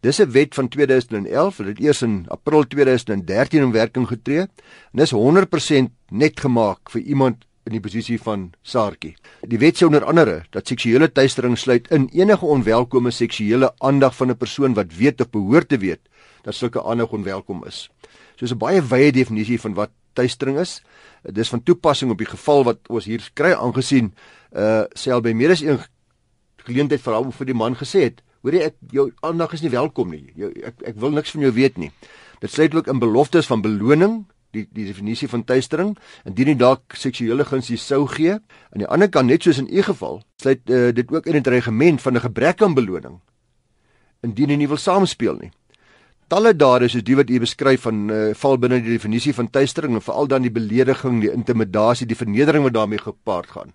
Dis 0.00 0.20
'n 0.20 0.30
wet 0.30 0.54
van 0.54 0.68
2011 0.68 1.56
wat 1.56 1.78
eers 1.78 2.02
in 2.02 2.24
April 2.28 2.64
2013 2.66 3.62
in 3.62 3.72
werking 3.72 4.06
getree 4.06 4.40
en 4.40 4.50
dis 4.92 5.10
100% 5.10 5.90
net 6.10 6.40
gemaak 6.40 6.90
vir 6.90 7.00
iemand 7.00 7.44
in 7.64 7.72
die 7.72 7.80
posisie 7.80 8.18
van 8.20 8.50
Saartjie. 8.62 9.14
Die 9.48 9.58
wet 9.58 9.78
sê 9.80 9.86
onder 9.88 10.04
andere 10.04 10.42
dat 10.52 10.68
seksuele 10.68 11.08
teistering 11.12 11.56
sluit 11.58 11.88
in 11.94 12.08
enige 12.12 12.46
onwelkome 12.46 13.10
seksuele 13.10 13.72
aandag 13.78 14.16
van 14.16 14.30
'n 14.30 14.36
persoon 14.36 14.74
wat 14.74 14.92
weet 14.96 15.20
of 15.20 15.30
behoort 15.30 15.68
te 15.68 15.78
weet 15.78 16.00
dat 16.42 16.54
sulke 16.54 16.82
aandag 16.82 17.12
onwelkom 17.12 17.64
is. 17.64 17.90
So 18.36 18.46
'n 18.46 18.58
baie 18.58 18.82
wye 18.82 19.12
definisie 19.12 19.60
van 19.60 19.74
wat 19.74 19.90
teistering 20.12 20.58
is. 20.58 20.82
Dis 21.22 21.48
van 21.48 21.62
toepassing 21.62 22.10
op 22.10 22.18
die 22.18 22.26
geval 22.26 22.64
wat 22.64 22.78
ons 22.88 23.04
hier 23.04 23.30
kry 23.34 23.52
aangesien 23.52 24.12
uh 24.52 24.84
sê 24.94 25.10
al 25.10 25.20
by 25.20 25.32
meer 25.32 25.50
as 25.50 25.62
een 25.62 25.78
geleentheid 26.64 27.00
vir 27.00 27.14
hom 27.14 27.32
vir 27.32 27.46
die 27.46 27.54
man 27.54 27.74
gesê 27.76 28.00
het, 28.08 28.22
hoor 28.42 28.52
jy 28.52 28.60
ek 28.60 28.76
jou 28.92 29.10
aandag 29.22 29.52
is 29.52 29.62
nie 29.62 29.70
welkom 29.70 30.10
nie. 30.10 30.32
Jou, 30.36 30.52
ek 30.64 30.74
ek 30.84 30.96
wil 30.96 31.10
niks 31.10 31.30
van 31.30 31.40
jou 31.40 31.52
weet 31.52 31.78
nie. 31.78 31.90
Dit 32.40 32.50
sluit 32.50 32.74
ook 32.74 32.88
in 32.88 32.98
beloftes 32.98 33.46
van 33.46 33.62
beloning 33.62 34.24
die 34.54 34.64
die 34.72 34.86
definisie 34.88 35.28
van 35.28 35.44
tuistering 35.44 35.92
indien 36.28 36.52
jy 36.52 36.56
dalk 36.60 36.96
seksuele 36.98 37.46
gunste 37.48 37.76
sou 37.80 38.04
gee 38.10 38.36
aan 38.38 38.84
die 38.84 38.88
ander 38.88 39.10
kant 39.10 39.30
net 39.30 39.46
soos 39.46 39.60
in 39.62 39.68
u 39.70 39.82
geval 39.88 40.22
sluit 40.42 40.62
uh, 40.70 40.92
dit 40.94 41.10
ook 41.10 41.26
in 41.26 41.36
'n 41.36 41.42
dreigement 41.42 42.00
van 42.02 42.14
'n 42.14 42.26
gebrek 42.28 42.62
aan 42.62 42.74
beloning 42.74 43.20
indien 44.22 44.50
jy 44.50 44.56
nie 44.56 44.68
wil 44.68 44.80
saamspeel 44.80 45.36
nie 45.42 45.52
talle 46.28 46.54
dade 46.56 46.88
soos 46.88 47.04
die 47.04 47.16
wat 47.16 47.30
u 47.30 47.38
beskryf 47.40 47.80
van 47.80 48.10
uh, 48.10 48.34
val 48.34 48.58
binne 48.58 48.80
die 48.80 48.96
definisie 48.96 49.34
van 49.34 49.50
tuistering 49.50 49.94
en 49.94 50.00
veral 50.00 50.26
dan 50.26 50.42
die 50.42 50.54
belediging 50.54 51.20
die 51.20 51.32
intimidasie 51.32 52.06
die 52.06 52.16
vernedering 52.16 52.64
wat 52.64 52.74
daarmee 52.74 52.98
gepaard 52.98 53.50
gaan 53.50 53.74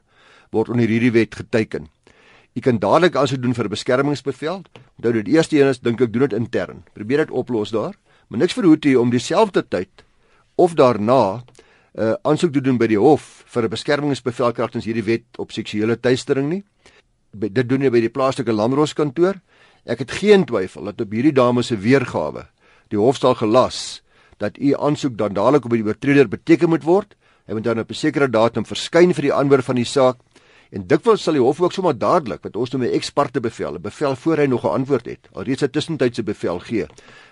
word 0.51 0.69
onder 0.69 0.87
hierdie 0.87 1.11
wet 1.11 1.35
geteken 1.35 1.87
Jy 2.57 2.63
kan 2.65 2.79
dadelik 2.81 3.15
aansoek 3.15 3.41
doen 3.43 3.53
vir 3.53 3.65
'n 3.65 3.69
beskermingsbevel. 3.69 4.63
Onthou 4.97 5.13
dit 5.13 5.27
eerste 5.27 5.55
een 5.55 5.67
is 5.67 5.79
dink 5.79 6.01
ek 6.01 6.13
doen 6.13 6.27
dit 6.27 6.33
intern. 6.33 6.83
Probeer 6.93 7.17
dit 7.17 7.31
oplos 7.31 7.69
daar, 7.69 7.93
maar 8.27 8.39
niks 8.39 8.53
verhoed 8.53 8.83
jy 8.83 8.95
om 8.95 9.09
dieselfde 9.09 9.67
tyd 9.67 9.89
of 10.59 10.75
daarna 10.75 11.44
'n 11.95 12.01
uh, 12.03 12.13
aansoek 12.21 12.53
te 12.53 12.61
doen 12.61 12.77
by 12.77 12.88
die 12.88 13.00
hof 13.00 13.44
vir 13.47 13.63
'n 13.63 13.69
beskermingsbevel 13.69 14.51
kragtens 14.51 14.85
hierdie 14.85 15.03
wet 15.03 15.38
op 15.38 15.51
seksuele 15.51 16.00
teistering 16.00 16.50
nie. 16.50 16.63
By, 17.31 17.47
dit 17.50 17.69
doen 17.69 17.81
jy 17.81 17.89
by 17.89 18.01
die 18.01 18.09
plaaslike 18.09 18.51
landroskantoor. 18.51 19.41
Ek 19.85 20.00
het 20.00 20.11
geen 20.11 20.45
twyfel 20.45 20.83
dat 20.83 21.01
op 21.01 21.11
hierdie 21.11 21.33
dame 21.33 21.63
se 21.63 21.77
weergawe 21.77 22.47
die 22.89 22.97
hof 22.97 23.17
sal 23.17 23.35
gelas 23.35 24.01
dat 24.38 24.57
u 24.57 24.73
aansoek 24.75 25.17
dan 25.17 25.33
dadelik 25.33 25.65
op 25.65 25.71
die 25.71 25.83
oortreder 25.83 26.27
beteken 26.27 26.69
moet 26.69 26.83
word. 26.83 27.15
Hy 27.47 27.53
moet 27.53 27.63
dan 27.63 27.79
op 27.79 27.89
'n 27.89 27.94
sekere 27.94 28.29
datum 28.29 28.65
verskyn 28.65 29.13
vir 29.13 29.21
die 29.21 29.33
antwoord 29.33 29.65
van 29.65 29.75
die 29.75 29.85
saak 29.85 30.17
en 30.71 30.88
dikwels 30.88 31.23
sal 31.23 31.33
die 31.33 31.41
hof 31.41 31.61
ook 31.61 31.73
sommer 31.73 31.97
dadelik 31.97 32.44
wat 32.44 32.56
ons 32.56 32.71
noem 32.71 32.83
'n 32.83 32.94
eksparte 32.94 33.39
bevel, 33.39 33.75
'n 33.75 33.81
bevel 33.81 34.15
voor 34.15 34.38
hy 34.38 34.45
nog 34.45 34.63
'n 34.63 34.75
antwoord 34.79 35.06
het, 35.06 35.27
alreeds 35.33 35.63
'n 35.63 35.69
tussentydse 35.69 36.23
bevel 36.23 36.59
gee 36.59 36.88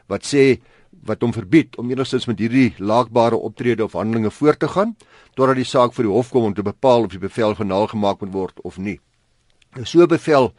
wat 0.08 0.24
sê 0.24 0.60
wat 1.06 1.22
hom 1.22 1.34
verbied 1.34 1.78
om 1.78 1.90
enigstens 1.92 2.26
met 2.26 2.40
hierdie 2.40 2.74
laakbare 2.78 3.36
optrede 3.36 3.84
of 3.84 3.94
handelinge 3.94 4.32
voort 4.32 4.60
te 4.60 4.68
gaan 4.68 4.96
totdat 5.36 5.56
die 5.56 5.68
saak 5.68 5.94
vir 5.94 6.08
die 6.08 6.14
hof 6.14 6.30
kom 6.30 6.44
om 6.50 6.54
te 6.54 6.64
bepaal 6.64 7.06
of 7.06 7.12
die 7.14 7.22
bevel 7.22 7.56
genaal 7.56 7.88
gemaak 7.88 8.22
moet 8.22 8.34
word 8.34 8.60
of 8.64 8.78
nie. 8.78 9.00
Nou 9.76 9.86
so 9.86 10.02
'n 10.02 10.08
bevel 10.08 10.54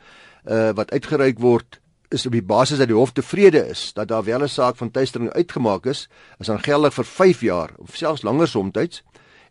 uh, 0.47 0.71
wat 0.73 0.91
uitgereik 0.91 1.39
word 1.39 1.81
is 2.09 2.27
op 2.27 2.33
die 2.33 2.43
basis 2.43 2.79
dat 2.79 2.89
die 2.89 2.97
hof 2.97 3.13
tevrede 3.13 3.67
is 3.69 3.93
dat 3.93 4.09
daar 4.09 4.25
wel 4.25 4.43
'n 4.43 4.49
saak 4.49 4.77
van 4.77 4.91
tuistering 4.91 5.31
uitgemaak 5.31 5.87
is, 5.87 6.09
is 6.39 6.47
dan 6.47 6.61
geldig 6.61 6.95
vir 6.95 7.05
5 7.05 7.41
jaar 7.41 7.71
of 7.79 7.97
selfs 7.97 8.23
langer 8.23 8.49
soms 8.49 9.03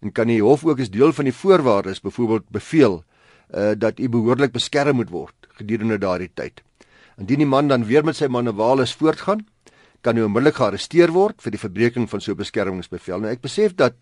en 0.02 0.12
kan 0.12 0.28
die 0.28 0.42
hof 0.42 0.66
ook 0.66 0.80
as 0.80 0.90
deel 0.90 1.14
van 1.14 1.26
die 1.26 1.34
voorwaardes 1.34 2.02
byvoorbeeld 2.02 2.50
beveel 2.50 3.04
uh, 3.56 3.72
dat 3.78 4.00
u 4.00 4.10
behoorlik 4.10 4.52
beskerm 4.52 4.96
moet 4.96 5.10
word 5.10 5.34
gedurende 5.58 5.98
daardie 5.98 6.32
tyd. 6.34 6.62
Indien 7.18 7.42
die 7.42 7.50
man 7.50 7.68
dan 7.68 7.86
weer 7.86 8.06
met 8.06 8.16
sy 8.16 8.28
manewales 8.30 8.94
voortgaan, 8.94 9.46
kan 10.02 10.16
hy 10.16 10.24
onmiddellik 10.24 10.56
gearresteer 10.56 11.12
word 11.12 11.42
vir 11.42 11.52
die 11.52 11.62
verbreeking 11.62 12.10
van 12.10 12.22
so 12.22 12.32
'n 12.32 12.38
beskermingsbevel. 12.38 13.20
Nou 13.20 13.32
ek 13.32 13.42
besef 13.42 13.76
dat 13.76 13.94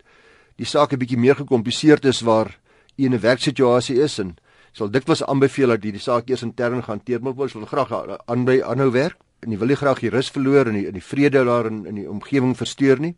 die 0.58 0.66
saak 0.66 0.94
'n 0.94 1.00
bietjie 1.00 1.18
meer 1.18 1.36
gekompliseerd 1.36 2.06
is 2.06 2.22
waar 2.22 2.58
u 2.98 3.06
in 3.06 3.14
'n 3.14 3.20
werksituasie 3.20 4.02
is 4.02 4.20
en 4.20 4.36
sal 4.74 4.90
dikwels 4.90 5.24
aanbeveel 5.24 5.68
dat 5.68 5.84
jy 5.84 5.92
die 5.92 6.00
saak 6.00 6.30
eers 6.30 6.44
intern 6.44 6.84
gehanteer 6.84 7.22
moet 7.22 7.36
word. 7.36 7.50
Ek 7.50 7.56
wil 7.56 7.66
graag 7.66 8.20
aanby 8.28 8.62
aanhou 8.62 8.92
werk 8.92 9.18
en 9.42 9.52
jy 9.52 9.58
wil 9.58 9.68
nie 9.68 9.76
graag 9.76 10.00
die 10.00 10.10
rus 10.10 10.30
verloor 10.30 10.68
en 10.68 10.74
die 10.74 10.88
in 10.88 10.94
die 10.94 11.04
vrede 11.04 11.44
daar 11.46 11.66
in 11.66 11.86
in 11.86 11.96
die 11.96 12.10
omgewing 12.10 12.56
versteur 12.56 13.00
nie. 13.00 13.16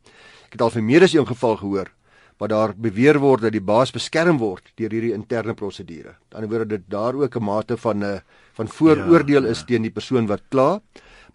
Ek 0.47 0.53
het 0.53 0.61
al 0.61 0.69
vir 0.69 0.83
meer 0.83 1.03
as 1.03 1.13
een 1.13 1.27
geval 1.27 1.57
gehoor 1.57 1.91
waar 2.37 2.49
daar 2.49 2.73
beweer 2.77 3.17
word 3.19 3.41
dat 3.41 3.51
die 3.51 3.63
baas 3.63 3.91
beskerm 3.91 4.37
word 4.37 4.71
deur 4.77 4.93
hierdie 4.93 5.13
interne 5.15 5.55
prosedure. 5.57 6.17
Aan 6.35 6.45
die 6.45 6.49
ander 6.49 6.59
wyse 6.59 6.69
dit 6.69 6.83
daar 6.89 7.15
ook 7.15 7.35
'n 7.35 7.43
mate 7.43 7.77
van 7.77 7.97
'n 7.97 8.03
eh, 8.03 8.19
van 8.53 8.67
vooroordeel 8.67 9.43
ja, 9.43 9.49
is 9.49 9.59
ja. 9.59 9.65
teen 9.65 9.81
die 9.81 9.91
persoon 9.91 10.27
wat 10.27 10.41
kla. 10.49 10.81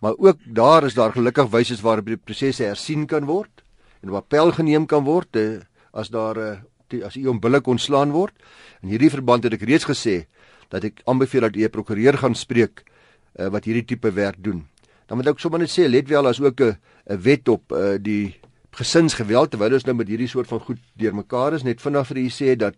Maar 0.02 0.18
ook 0.18 0.38
daar 0.44 0.84
is 0.84 0.94
daar 0.98 1.12
gelukkig 1.14 1.50
wyse 1.50 1.78
waarop 1.82 2.06
die 2.10 2.18
prosesse 2.18 2.64
hersien 2.66 3.06
kan 3.06 3.24
word 3.24 3.62
en 4.02 4.10
op 4.10 4.24
appel 4.24 4.50
geneem 4.52 4.86
kan 4.86 5.04
word 5.06 5.36
eh, 5.38 5.62
as 5.94 6.10
daar 6.10 6.36
eh, 6.36 7.04
as 7.06 7.16
u 7.16 7.26
onbillik 7.30 7.66
ontslaan 7.66 8.10
word. 8.10 8.34
In 8.82 8.90
hierdie 8.92 9.10
verband 9.10 9.46
het 9.46 9.54
ek 9.54 9.62
reeds 9.64 9.86
gesê 9.86 10.24
dat 10.74 10.84
ek 10.84 11.04
aanbeveel 11.06 11.46
dat 11.46 11.56
u 11.56 11.62
'n 11.64 11.70
prokureur 11.70 12.18
gaan 12.18 12.34
spreek 12.34 12.82
uh, 13.38 13.48
wat 13.48 13.64
hierdie 13.64 13.84
tipe 13.84 14.12
werk 14.12 14.36
doen. 14.44 14.66
Dan 15.06 15.16
moet 15.16 15.26
ek 15.26 15.38
sommer 15.38 15.60
net 15.60 15.70
sê 15.70 15.88
let 15.88 16.08
wel 16.08 16.26
as 16.26 16.40
ook 16.40 16.60
'n 16.60 16.76
'n 17.06 17.22
wet 17.22 17.48
op 17.48 17.72
uh, 17.72 17.96
die 18.00 18.36
gesinsgeweld 18.72 19.50
terwyl 19.50 19.72
ons 19.72 19.84
nou 19.84 19.94
met 19.94 20.08
hierdie 20.08 20.28
soort 20.28 20.48
van 20.48 20.60
goed 20.60 20.80
deurmekaar 20.96 21.54
is 21.54 21.62
net 21.62 21.80
vinnig 21.80 22.06
vir 22.06 22.16
u 22.16 22.28
sê 22.28 22.56
dat 22.56 22.74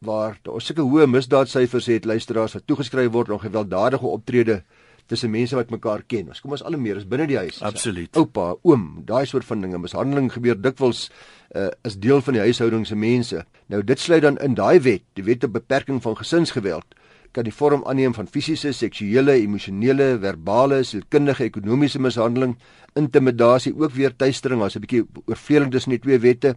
waar 0.00 0.38
daar 0.42 0.60
sulke 0.60 0.82
hoë 0.82 1.06
misdaadsyfers 1.06 1.86
het 1.86 2.04
luisteraars 2.04 2.54
wat 2.54 2.66
toegeskryf 2.66 3.12
word 3.12 3.30
aan 3.30 3.40
gewelddadige 3.40 4.06
optrede 4.06 4.64
tussen 5.06 5.30
mense 5.30 5.56
wat 5.56 5.70
mekaar 5.70 6.02
ken. 6.06 6.28
Ons 6.28 6.40
kom 6.40 6.54
ons 6.56 6.64
al 6.64 6.78
meer 6.80 6.96
is 6.96 7.06
binne 7.08 7.26
die 7.26 7.38
huis. 7.38 7.62
Absoluut. 7.62 8.16
Oupa, 8.16 8.54
oom, 8.62 9.04
daai 9.06 9.26
soort 9.26 9.44
van 9.44 9.60
dinge. 9.60 9.78
Mishandeling 9.78 10.30
gebeur 10.32 10.56
dikwels 10.60 11.10
uh, 11.54 11.68
is 11.84 11.98
deel 12.00 12.22
van 12.24 12.38
die 12.38 12.44
huishouding 12.44 12.86
se 12.86 12.96
mense. 12.96 13.44
Nou 13.72 13.82
dit 13.82 14.00
sluit 14.00 14.22
dan 14.22 14.38
in 14.44 14.54
daai 14.54 14.80
wet, 14.80 15.04
die 15.14 15.24
wet 15.24 15.44
op 15.44 15.52
beperking 15.58 16.02
van 16.02 16.16
gesinsgeweld 16.16 16.96
kan 17.34 17.46
die 17.46 17.54
vorm 17.54 17.82
aanneem 17.90 18.14
van 18.14 18.28
fisiese, 18.30 18.70
seksuele, 18.76 19.34
emosionele, 19.42 20.12
verbale, 20.22 20.82
sielkundige, 20.86 21.48
ekonomiese 21.48 21.98
mishandeling, 22.02 22.54
intimidasie, 22.94 23.74
ook 23.74 23.94
weer 23.96 24.14
tuistering, 24.14 24.62
as 24.62 24.76
'n 24.76 24.84
bietjie 24.84 25.02
oorvleeling 25.26 25.72
tussen 25.72 25.90
die 25.90 25.98
twee 25.98 26.18
wette, 26.18 26.54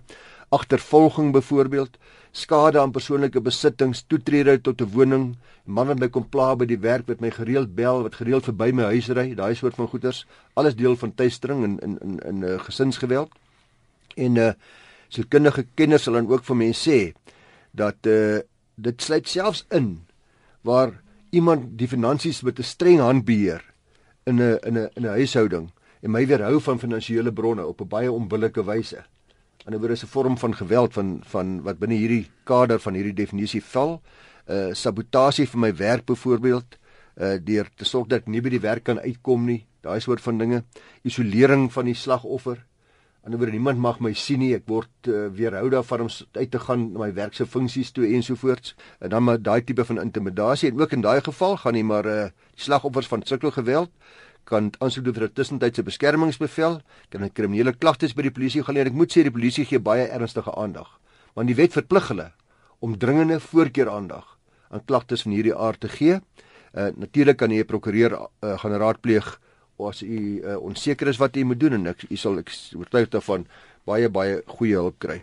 agtervolging 0.49 1.31
byvoorbeeld, 1.31 1.97
skade 2.31 2.79
aan 2.79 2.91
persoonlike 2.91 3.41
besittings, 3.41 4.03
toetrede 4.07 4.61
tot 4.61 4.81
'n 4.81 4.91
woning, 4.93 5.35
man 5.65 5.87
wat 5.87 5.99
my 5.99 6.07
kom 6.09 6.29
pla 6.29 6.55
by 6.55 6.65
die 6.65 6.79
werk 6.79 7.07
wat 7.07 7.19
my 7.19 7.31
gereeld 7.31 7.75
bel, 7.75 8.03
wat 8.03 8.15
gereeld 8.15 8.43
verby 8.43 8.71
my 8.71 8.83
huis 8.83 9.07
ry, 9.09 9.33
daai 9.35 9.55
soort 9.55 9.75
van 9.75 9.87
goeters, 9.87 10.25
alles 10.53 10.75
deel 10.75 10.95
van 10.95 11.15
tuistering 11.15 11.63
in 11.63 11.79
in 11.79 11.97
in 12.01 12.19
in 12.19 12.39
'n 12.39 12.43
uh, 12.43 12.59
gesinsgeweld. 12.59 13.29
En 14.15 14.35
uh 14.35 14.51
sielkundige 15.09 15.65
kenners 15.73 16.03
sal 16.03 16.13
dan 16.13 16.27
ook 16.27 16.43
vir 16.43 16.55
mense 16.55 16.89
sê 16.89 17.13
dat 17.71 18.05
uh 18.05 18.39
dit 18.75 19.01
sluit 19.01 19.27
selfs 19.27 19.65
in 19.69 20.05
waar 20.61 21.01
iemand 21.29 21.77
die 21.77 21.87
finansies 21.87 22.41
met 22.41 22.59
'n 22.59 22.63
streng 22.63 22.99
hand 22.99 23.25
beheer 23.25 23.63
in 24.25 24.39
'n 24.39 24.59
in 24.63 24.77
'n 24.77 24.89
'n 24.95 25.05
huishouding 25.05 25.71
en 26.01 26.11
my 26.11 26.25
weerhou 26.27 26.59
van 26.61 26.79
finansiële 26.79 27.33
bronne 27.33 27.65
op 27.65 27.81
'n 27.81 27.87
baie 27.87 28.11
onbillike 28.11 28.63
wyse. 28.63 29.03
In 29.67 29.73
'n 29.73 29.79
woord 29.79 29.91
is 29.91 30.03
'n 30.03 30.07
vorm 30.07 30.37
van 30.37 30.55
geweld 30.55 30.93
van 30.93 31.21
van 31.23 31.61
wat 31.61 31.79
binne 31.79 31.95
hierdie 31.95 32.29
kader 32.43 32.79
van 32.79 32.93
hierdie 32.93 33.13
definisie 33.13 33.63
val. 33.63 34.01
uh, 34.49 34.73
Sabotasie 34.73 35.47
vir 35.47 35.59
my 35.59 35.75
werk 35.75 36.05
byvoorbeeld, 36.05 36.77
uh 37.19 37.35
deur 37.43 37.67
te 37.75 37.85
sorg 37.85 38.07
dat 38.07 38.19
ek 38.19 38.27
nie 38.27 38.41
by 38.41 38.49
die 38.49 38.61
werk 38.63 38.83
kan 38.83 38.99
uitkom 38.99 39.45
nie, 39.45 39.65
daai 39.81 39.99
soort 39.99 40.21
van 40.21 40.37
dinge. 40.37 40.63
Isolering 41.03 41.73
van 41.73 41.85
die 41.85 41.93
slagoffer. 41.93 42.63
Anderswoorde 43.25 43.51
niemand 43.51 43.79
mag 43.79 43.99
my 43.99 44.13
sien 44.13 44.39
nie. 44.39 44.53
Ek 44.55 44.63
word 44.67 45.07
uh, 45.07 45.27
weerhou 45.27 45.69
daarvan 45.69 46.01
om 46.01 46.09
uit 46.31 46.51
te 46.51 46.59
gaan 46.59 46.93
na 46.93 46.99
my 46.99 47.13
werk 47.13 47.33
se 47.33 47.45
funksies 47.45 47.91
toe 47.91 48.07
ensovoorts. 48.07 48.75
En 48.99 49.09
dan 49.09 49.23
maar 49.23 49.41
daai 49.41 49.63
tipe 49.63 49.85
van 49.85 49.99
intimidasie 49.99 50.71
en 50.71 50.79
ook 50.79 50.91
in 50.91 51.01
daai 51.01 51.21
geval 51.21 51.57
gaan 51.57 51.73
nie 51.73 51.83
maar 51.83 52.05
uh, 52.05 52.29
slagoffers 52.55 53.07
van 53.07 53.21
sirkelgeweld 53.23 53.91
kan 54.47 54.71
aansoek 54.79 55.03
doen 55.05 55.13
vir 55.13 55.27
'n 55.27 55.33
tussentydse 55.33 55.83
beskermingsbevel, 55.83 56.81
kan 57.09 57.23
'n 57.23 57.33
kriminele 57.33 57.73
klagtes 57.73 58.15
by 58.15 58.21
die 58.21 58.31
polisie 58.31 58.63
gaan 58.63 58.75
lê. 58.75 58.85
Ek 58.85 58.93
moet 58.93 59.11
sê 59.11 59.23
die 59.23 59.31
polisie 59.31 59.65
gee 59.65 59.79
baie 59.79 60.07
ernstige 60.07 60.55
aandag. 60.55 60.99
Want 61.35 61.47
die 61.47 61.55
wet 61.55 61.73
verplig 61.73 62.07
hulle 62.07 62.31
om 62.79 62.97
dringende 62.97 63.39
voorkeur 63.39 63.89
aandag 63.89 64.37
aan 64.69 64.85
klagtes 64.85 65.21
van 65.21 65.31
hierdie 65.31 65.55
aard 65.55 65.79
te 65.79 65.89
gee. 65.89 66.21
Uh, 66.73 66.89
Natuurlik 66.95 67.37
kan 67.37 67.51
jy 67.51 67.59
'n 67.59 67.65
prokureur 67.65 68.11
uh, 68.13 68.57
gaan 68.59 68.77
raadpleeg 68.77 69.39
as 69.79 70.01
u 70.01 70.41
uh, 70.43 70.57
onseker 70.57 71.07
is 71.07 71.17
wat 71.17 71.35
u 71.35 71.43
moet 71.43 71.59
doen 71.59 71.73
en 71.73 71.87
ek 71.87 72.05
u 72.09 72.15
sal 72.15 72.37
ek 72.39 72.51
oortuig 72.75 73.09
daarvan 73.09 73.45
baie 73.85 74.09
baie 74.09 74.41
goeie 74.47 74.75
hulp 74.75 74.99
kry. 74.99 75.21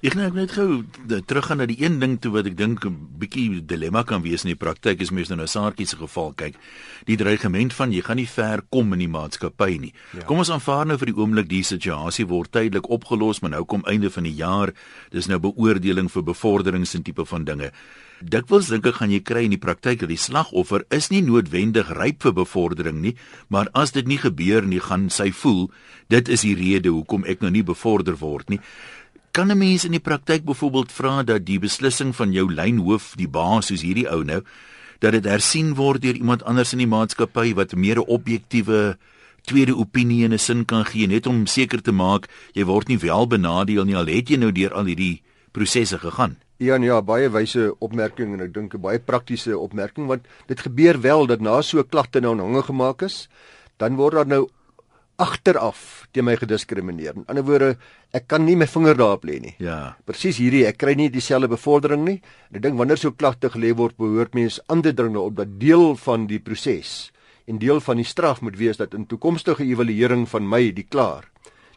Ek 0.00 0.14
nou 0.16 0.30
net 0.32 0.54
gou 0.56 0.82
teruggaan 1.28 1.60
na 1.60 1.66
die 1.68 1.76
een 1.82 1.98
ding 2.00 2.16
toe 2.20 2.32
wat 2.32 2.46
ek 2.48 2.56
dink 2.56 2.84
'n 2.86 2.96
bietjie 3.20 3.60
dilemma 3.66 4.02
kan 4.02 4.22
wees 4.22 4.44
in 4.44 4.50
die 4.50 4.62
praktyk 4.64 5.00
is 5.00 5.10
mens 5.10 5.28
nou 5.28 5.36
na 5.36 5.46
Saartjie 5.46 5.86
se 5.86 5.96
geval 5.96 6.32
kyk. 6.32 6.54
Die 7.04 7.16
dreigement 7.16 7.72
van 7.72 7.92
jy 7.92 8.00
gaan 8.02 8.16
nie 8.16 8.26
ver 8.26 8.62
kom 8.70 8.92
in 8.92 8.98
die 8.98 9.08
maatskappy 9.08 9.78
nie. 9.78 9.92
Ja. 10.12 10.24
Kom 10.24 10.38
ons 10.38 10.50
aanvaar 10.50 10.86
nou 10.86 10.96
vir 10.98 11.06
die 11.06 11.16
oomblik 11.16 11.48
die 11.48 11.62
situasie 11.62 12.26
word 12.26 12.52
tydelik 12.52 12.88
opgelos, 12.88 13.40
maar 13.40 13.50
nou 13.50 13.64
kom 13.64 13.84
einde 13.84 14.10
van 14.10 14.24
die 14.24 14.34
jaar. 14.34 14.72
Dis 15.10 15.26
nou 15.26 15.38
beoordeling 15.38 16.10
vir 16.10 16.22
bevorderings 16.22 16.94
en 16.94 17.02
tipe 17.02 17.24
van 17.24 17.44
dinge. 17.44 17.72
Dikwels 18.20 18.68
dink 18.68 18.84
ek 18.84 18.98
gaan 19.00 19.12
jy 19.14 19.22
kry 19.24 19.46
in 19.46 19.54
die 19.54 19.60
praktyk 19.60 20.02
dat 20.02 20.10
die 20.12 20.20
slagoffer 20.20 20.84
is 20.92 21.08
nie 21.08 21.22
noodwendig 21.24 21.88
ryp 21.96 22.20
vir 22.22 22.34
bevordering 22.36 23.00
nie, 23.00 23.14
maar 23.48 23.70
as 23.72 23.94
dit 23.96 24.06
nie 24.06 24.18
gebeur 24.20 24.66
nie, 24.68 24.80
gaan 24.80 25.08
sy 25.08 25.30
voel 25.32 25.70
dit 26.12 26.28
is 26.28 26.44
die 26.44 26.56
rede 26.58 26.92
hoekom 26.92 27.24
ek 27.24 27.40
nou 27.40 27.52
nie 27.54 27.64
bevorder 27.64 28.18
word 28.20 28.50
nie. 28.52 28.60
Kan 29.30 29.50
'n 29.50 29.58
mens 29.58 29.84
in 29.84 29.90
die 29.90 30.00
praktyk 30.00 30.44
byvoorbeeld 30.44 30.92
vra 30.92 31.22
dat 31.22 31.44
die 31.46 31.58
beslissing 31.58 32.16
van 32.16 32.32
jou 32.32 32.52
lynhoof, 32.52 33.12
die 33.16 33.28
baas 33.28 33.66
soos 33.66 33.82
hierdie 33.82 34.10
ou 34.10 34.24
nou, 34.24 34.42
dat 34.98 35.12
dit 35.12 35.24
hersien 35.24 35.74
word 35.74 36.02
deur 36.02 36.14
iemand 36.14 36.42
anders 36.42 36.72
in 36.72 36.78
die 36.78 36.90
maatskappy 36.90 37.54
wat 37.54 37.74
meer 37.74 37.98
'n 37.98 38.10
objektiewe 38.10 38.98
tweede 39.42 39.76
opinie 39.76 40.24
in 40.24 40.32
'n 40.32 40.38
sin 40.38 40.64
kan 40.64 40.84
gee 40.84 41.06
net 41.06 41.26
om 41.26 41.46
seker 41.46 41.82
te 41.82 41.92
maak 41.92 42.28
jy 42.52 42.64
word 42.64 42.88
nie 42.88 42.98
wel 42.98 43.26
benadeel 43.26 43.84
nie 43.84 43.96
al 43.96 44.06
het 44.06 44.28
jy 44.28 44.36
nou 44.36 44.52
deur 44.52 44.74
al 44.74 44.84
hierdie 44.84 45.22
prosesse 45.52 45.98
gegaan. 45.98 46.36
Ja, 46.56 46.76
ja, 46.76 47.02
baie 47.02 47.30
wyse 47.30 47.74
opmerking 47.78 48.34
en 48.34 48.40
ek 48.40 48.54
dink 48.54 48.74
'n 48.74 48.80
baie 48.80 48.98
praktiese 48.98 49.58
opmerking 49.58 50.06
want 50.06 50.26
dit 50.46 50.60
gebeur 50.60 51.00
wel 51.00 51.26
dat 51.26 51.40
na 51.40 51.62
so 51.62 51.78
'n 51.78 51.88
klagte 51.88 52.20
nou 52.20 52.32
aanhange 52.32 52.62
gemaak 52.62 53.02
is, 53.02 53.28
dan 53.76 53.96
word 53.96 54.12
daar 54.14 54.26
nou 54.26 54.48
agteraf 55.20 56.08
teen 56.14 56.26
my 56.26 56.34
gediskrimineer. 56.40 57.14
In 57.20 57.26
ander 57.30 57.44
woorde, 57.46 57.70
ek 58.16 58.26
kan 58.32 58.44
nie 58.46 58.56
my 58.58 58.66
vinger 58.70 58.98
daarop 58.98 59.26
lê 59.28 59.38
nie. 59.42 59.54
Ja. 59.62 59.94
Presies 60.08 60.40
hierdie, 60.42 60.64
ek 60.68 60.80
kry 60.80 60.96
nie 60.98 61.10
dieselfde 61.12 61.50
bevordering 61.52 62.04
nie. 62.06 62.18
En 62.50 62.60
ek 62.60 62.64
dink 62.66 62.78
wanneer 62.80 63.00
so 63.00 63.12
klagte 63.12 63.52
gelê 63.52 63.74
word, 63.76 63.98
behoort 64.00 64.34
mens 64.38 64.60
aan 64.72 64.84
te 64.86 64.94
dring 64.96 65.18
op 65.20 65.36
dat 65.38 65.58
deel 65.60 65.94
van 66.04 66.26
die 66.30 66.40
proses 66.42 67.10
en 67.50 67.58
deel 67.58 67.80
van 67.82 67.98
die 67.98 68.06
straf 68.06 68.40
moet 68.46 68.56
wees 68.60 68.78
dat 68.78 68.94
in 68.94 69.08
toekomstige 69.10 69.64
evaluering 69.66 70.28
van 70.30 70.46
my, 70.46 70.68
die 70.70 70.86
klaar, 70.86 71.26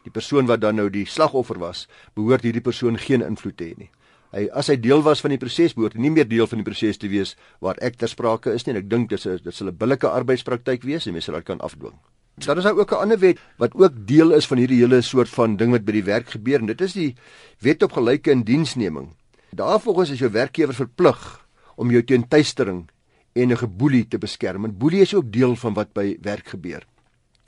die 0.06 0.12
persoon 0.14 0.46
wat 0.46 0.62
dan 0.62 0.78
nou 0.78 0.86
die 0.92 1.06
slagoffer 1.08 1.58
was, 1.58 1.88
behoort 2.14 2.44
hierdie 2.46 2.62
persoon 2.62 3.00
geen 3.00 3.24
invloed 3.26 3.56
te 3.58 3.72
hê 3.72 3.78
nie 3.80 3.90
hy 4.34 4.48
as 4.58 4.68
hy 4.72 4.76
deel 4.82 5.02
was 5.06 5.22
van 5.22 5.34
die 5.34 5.40
proses 5.40 5.74
behoort 5.76 5.96
nie 6.00 6.10
meer 6.12 6.26
deel 6.28 6.48
van 6.50 6.60
die 6.60 6.66
proses 6.66 6.98
te 6.98 7.10
wees 7.10 7.34
waar 7.64 7.78
ek 7.86 8.00
ter 8.00 8.10
sprake 8.10 8.54
is 8.54 8.66
nie 8.66 8.74
en 8.74 8.80
ek 8.82 8.90
dink 8.90 9.10
dis 9.10 9.26
'n 9.26 9.38
dit 9.44 9.54
sal 9.54 9.70
'n 9.70 9.78
billike 9.78 10.08
arbeidspraktyk 10.10 10.82
wees 10.82 11.06
en 11.06 11.14
mense 11.14 11.30
sal 11.30 11.38
dit 11.38 11.46
kan 11.46 11.60
afdwing. 11.60 11.94
Daar 12.34 12.58
is 12.58 12.66
ook 12.66 12.90
'n 12.90 12.94
ander 12.94 13.18
wet 13.18 13.38
wat 13.56 13.74
ook 13.74 14.06
deel 14.06 14.32
is 14.32 14.46
van 14.46 14.58
hierdie 14.58 14.80
hele 14.80 15.00
soort 15.00 15.28
van 15.28 15.56
ding 15.56 15.70
wat 15.70 15.84
by 15.84 15.92
die 15.92 16.04
werk 16.04 16.30
gebeur 16.30 16.58
en 16.58 16.66
dit 16.66 16.80
is 16.80 16.92
die 16.92 17.14
wet 17.60 17.82
op 17.82 17.92
gelyke 17.92 18.30
indiensneming. 18.30 19.14
Daarvolgens 19.50 20.10
is 20.10 20.18
jou 20.18 20.30
werkgewer 20.30 20.74
verplig 20.74 21.46
om 21.76 21.90
jou 21.90 22.04
teen 22.04 22.28
tuistering 22.28 22.90
en 23.32 23.48
'n 23.48 23.56
geboelie 23.56 24.08
te 24.08 24.18
beskerm. 24.18 24.64
En 24.64 24.78
boelie 24.78 25.00
is 25.00 25.14
ook 25.14 25.32
deel 25.32 25.56
van 25.56 25.74
wat 25.74 25.92
by 25.92 26.18
werk 26.20 26.48
gebeur. 26.48 26.86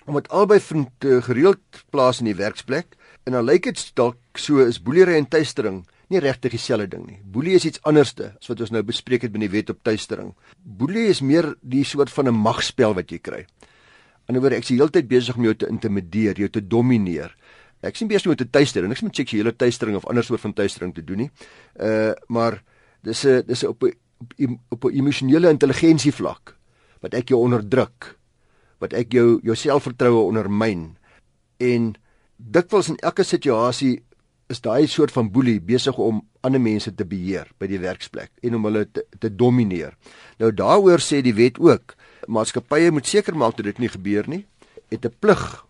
Omdat 0.05 0.29
albei 0.29 0.61
vind 0.61 0.89
uh, 1.05 1.23
gereeld 1.23 1.59
plaas 1.91 2.19
in 2.19 2.25
die 2.25 2.35
werksplek 2.35 2.87
en 3.25 3.33
dan 3.33 3.45
lyk 3.45 3.63
dit 3.63 3.91
dalk 3.95 4.17
so 4.35 4.59
is 4.59 4.83
boelery 4.83 5.17
en 5.17 5.29
tuistering 5.29 5.87
nie 6.09 6.21
regtig 6.21 6.51
dieselfde 6.51 6.89
ding 6.89 7.07
nie. 7.07 7.21
Boelie 7.25 7.55
is 7.55 7.65
iets 7.65 7.83
anderste 7.83 8.37
as 8.41 8.47
wat 8.47 8.61
ons 8.61 8.71
nou 8.71 8.83
bespreek 8.83 9.23
het 9.23 9.33
binne 9.33 9.49
die 9.49 9.57
wet 9.59 9.71
op 9.71 9.83
tuistering. 9.83 10.35
Boelie 10.63 11.09
is 11.11 11.21
meer 11.21 11.55
die 11.61 11.85
soort 11.85 12.11
van 12.11 12.29
'n 12.29 12.35
magspel 12.35 12.95
wat 12.95 13.11
jy 13.11 13.19
kry. 13.19 13.47
In 14.29 14.37
'n 14.37 14.41
woord 14.41 14.53
ek 14.53 14.63
is 14.63 14.69
die 14.69 14.79
hele 14.79 14.91
tyd 14.91 15.09
besig 15.09 15.37
om 15.37 15.45
jou 15.45 15.55
te 15.55 15.69
intimideer, 15.69 16.37
jou 16.37 16.49
te 16.49 16.61
domineer. 16.61 17.37
Ek 17.83 18.01
nie 18.01 18.09
besig 18.09 18.31
om 18.31 18.37
te 18.37 18.51
tuister 18.51 18.83
en 18.83 18.89
niks 18.89 19.03
met 19.03 19.15
seksuele 19.15 19.53
tuistering 19.53 19.97
of 19.97 20.07
ander 20.07 20.25
soort 20.25 20.41
van 20.41 20.53
tuistering 20.53 20.95
te 20.95 21.05
doen 21.05 21.17
nie. 21.17 21.31
Uh 21.79 22.13
maar 22.29 22.63
dis 23.03 23.25
'n 23.25 23.43
dis 23.47 23.65
op 23.65 23.83
'n 23.83 24.61
op 24.71 24.85
'n 24.85 24.97
emosionele 24.97 25.51
intelligensie 25.51 26.13
vlak 26.13 26.57
wat 27.01 27.15
ek 27.15 27.29
jou 27.29 27.41
onderdruk, 27.41 28.17
wat 28.79 28.93
ek 28.93 29.13
jou 29.13 29.41
jou 29.43 29.55
selfvertroue 29.55 30.27
ondermyn 30.27 30.97
en 31.59 31.95
dikwels 32.37 32.89
in 32.89 32.97
elke 32.97 33.25
situasie 33.25 34.03
is 34.53 34.61
daai 34.63 34.87
soort 34.87 35.11
van 35.11 35.31
boelie 35.31 35.61
besig 35.61 35.97
om 35.99 36.21
ander 36.47 36.61
mense 36.61 36.93
te 36.95 37.05
beheer 37.05 37.49
by 37.59 37.67
die 37.67 37.81
werksplek 37.83 38.31
en 38.43 38.55
om 38.55 38.69
hulle 38.69 38.85
te, 38.87 39.03
te 39.19 39.31
domineer. 39.31 39.97
Nou 40.39 40.53
daaroor 40.55 41.03
sê 41.03 41.23
die 41.25 41.35
wet 41.35 41.59
ook, 41.59 41.97
maatskappye 42.27 42.91
moet 42.91 43.07
seker 43.07 43.37
maak 43.37 43.57
dat 43.57 43.65
dit 43.65 43.79
nie 43.79 43.89
gebeur 43.89 44.29
nie. 44.29 44.47
Het 44.91 45.05
'n 45.05 45.15
plig 45.19 45.65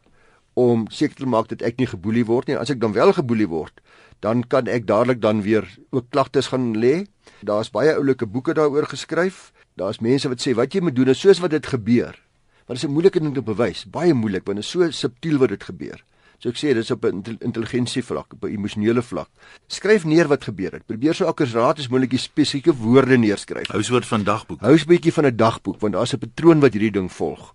om 0.55 0.87
seker 0.89 1.17
te 1.17 1.27
maak 1.27 1.49
dat 1.49 1.63
ek 1.63 1.77
nie 1.77 1.87
geboelie 1.87 2.25
word 2.25 2.49
nie. 2.49 2.57
As 2.57 2.71
ek 2.71 2.81
dan 2.81 2.93
wel 2.93 3.13
geboelie 3.13 3.49
word, 3.49 3.81
dan 4.21 4.45
kan 4.49 4.67
ek 4.67 4.87
dadelik 4.87 5.21
dan 5.21 5.43
weer 5.43 5.69
ook 5.91 6.09
klagtes 6.11 6.47
gaan 6.47 6.77
lê. 6.77 7.07
Daar's 7.45 7.71
baie 7.71 7.95
oulike 7.95 8.27
boeke 8.27 8.55
daaroor 8.55 8.87
geskryf. 8.87 9.53
Daar's 9.77 10.01
mense 10.01 10.29
wat 10.29 10.41
sê 10.41 10.55
wat 10.57 10.73
jy 10.73 10.81
moet 10.81 10.97
doen 10.97 11.13
is 11.13 11.21
soos 11.21 11.39
wat 11.39 11.51
dit 11.51 11.67
gebeur. 11.67 12.17
Maar 12.67 12.75
dit 12.77 12.85
is 12.85 12.89
'n 12.89 12.93
moeilike 12.93 13.21
ding 13.21 13.35
te 13.35 13.43
bewys, 13.43 13.85
baie 13.85 14.15
moeilik 14.15 14.47
want 14.47 14.59
dit 14.59 14.65
is 14.65 14.71
so 14.71 14.91
subtiel 14.91 15.39
wat 15.39 15.49
dit 15.49 15.65
gebeur. 15.65 16.05
So 16.39 16.53
ek 16.53 16.59
sê 16.61 16.75
dis 16.77 16.91
op 16.91 17.05
'n 17.05 17.23
intelligensie 17.41 18.03
vlak, 18.03 18.33
op 18.33 18.45
'n 18.45 18.53
emosionele 18.53 19.03
vlak. 19.03 19.29
Skryf 19.69 20.05
neer 20.05 20.29
wat 20.29 20.45
gebeur 20.45 20.73
het. 20.73 20.87
Probeer 20.87 21.15
so 21.15 21.25
akkuraat 21.25 21.79
as 21.79 21.89
moontlik 21.89 22.11
die 22.11 22.19
spesifieke 22.19 22.75
woorde 22.77 23.17
neerskryf. 23.17 23.69
Hou 23.69 23.83
soort 23.83 24.07
van 24.07 24.25
dagboek. 24.25 24.61
Hou 24.61 24.75
'n 24.75 24.87
bietjie 24.87 25.13
van 25.13 25.27
'n 25.27 25.37
dagboek 25.37 25.81
want 25.81 25.95
daar's 25.95 26.13
'n 26.13 26.19
patroon 26.19 26.61
wat 26.61 26.73
hierdie 26.73 26.93
ding 26.93 27.13
volg. 27.13 27.55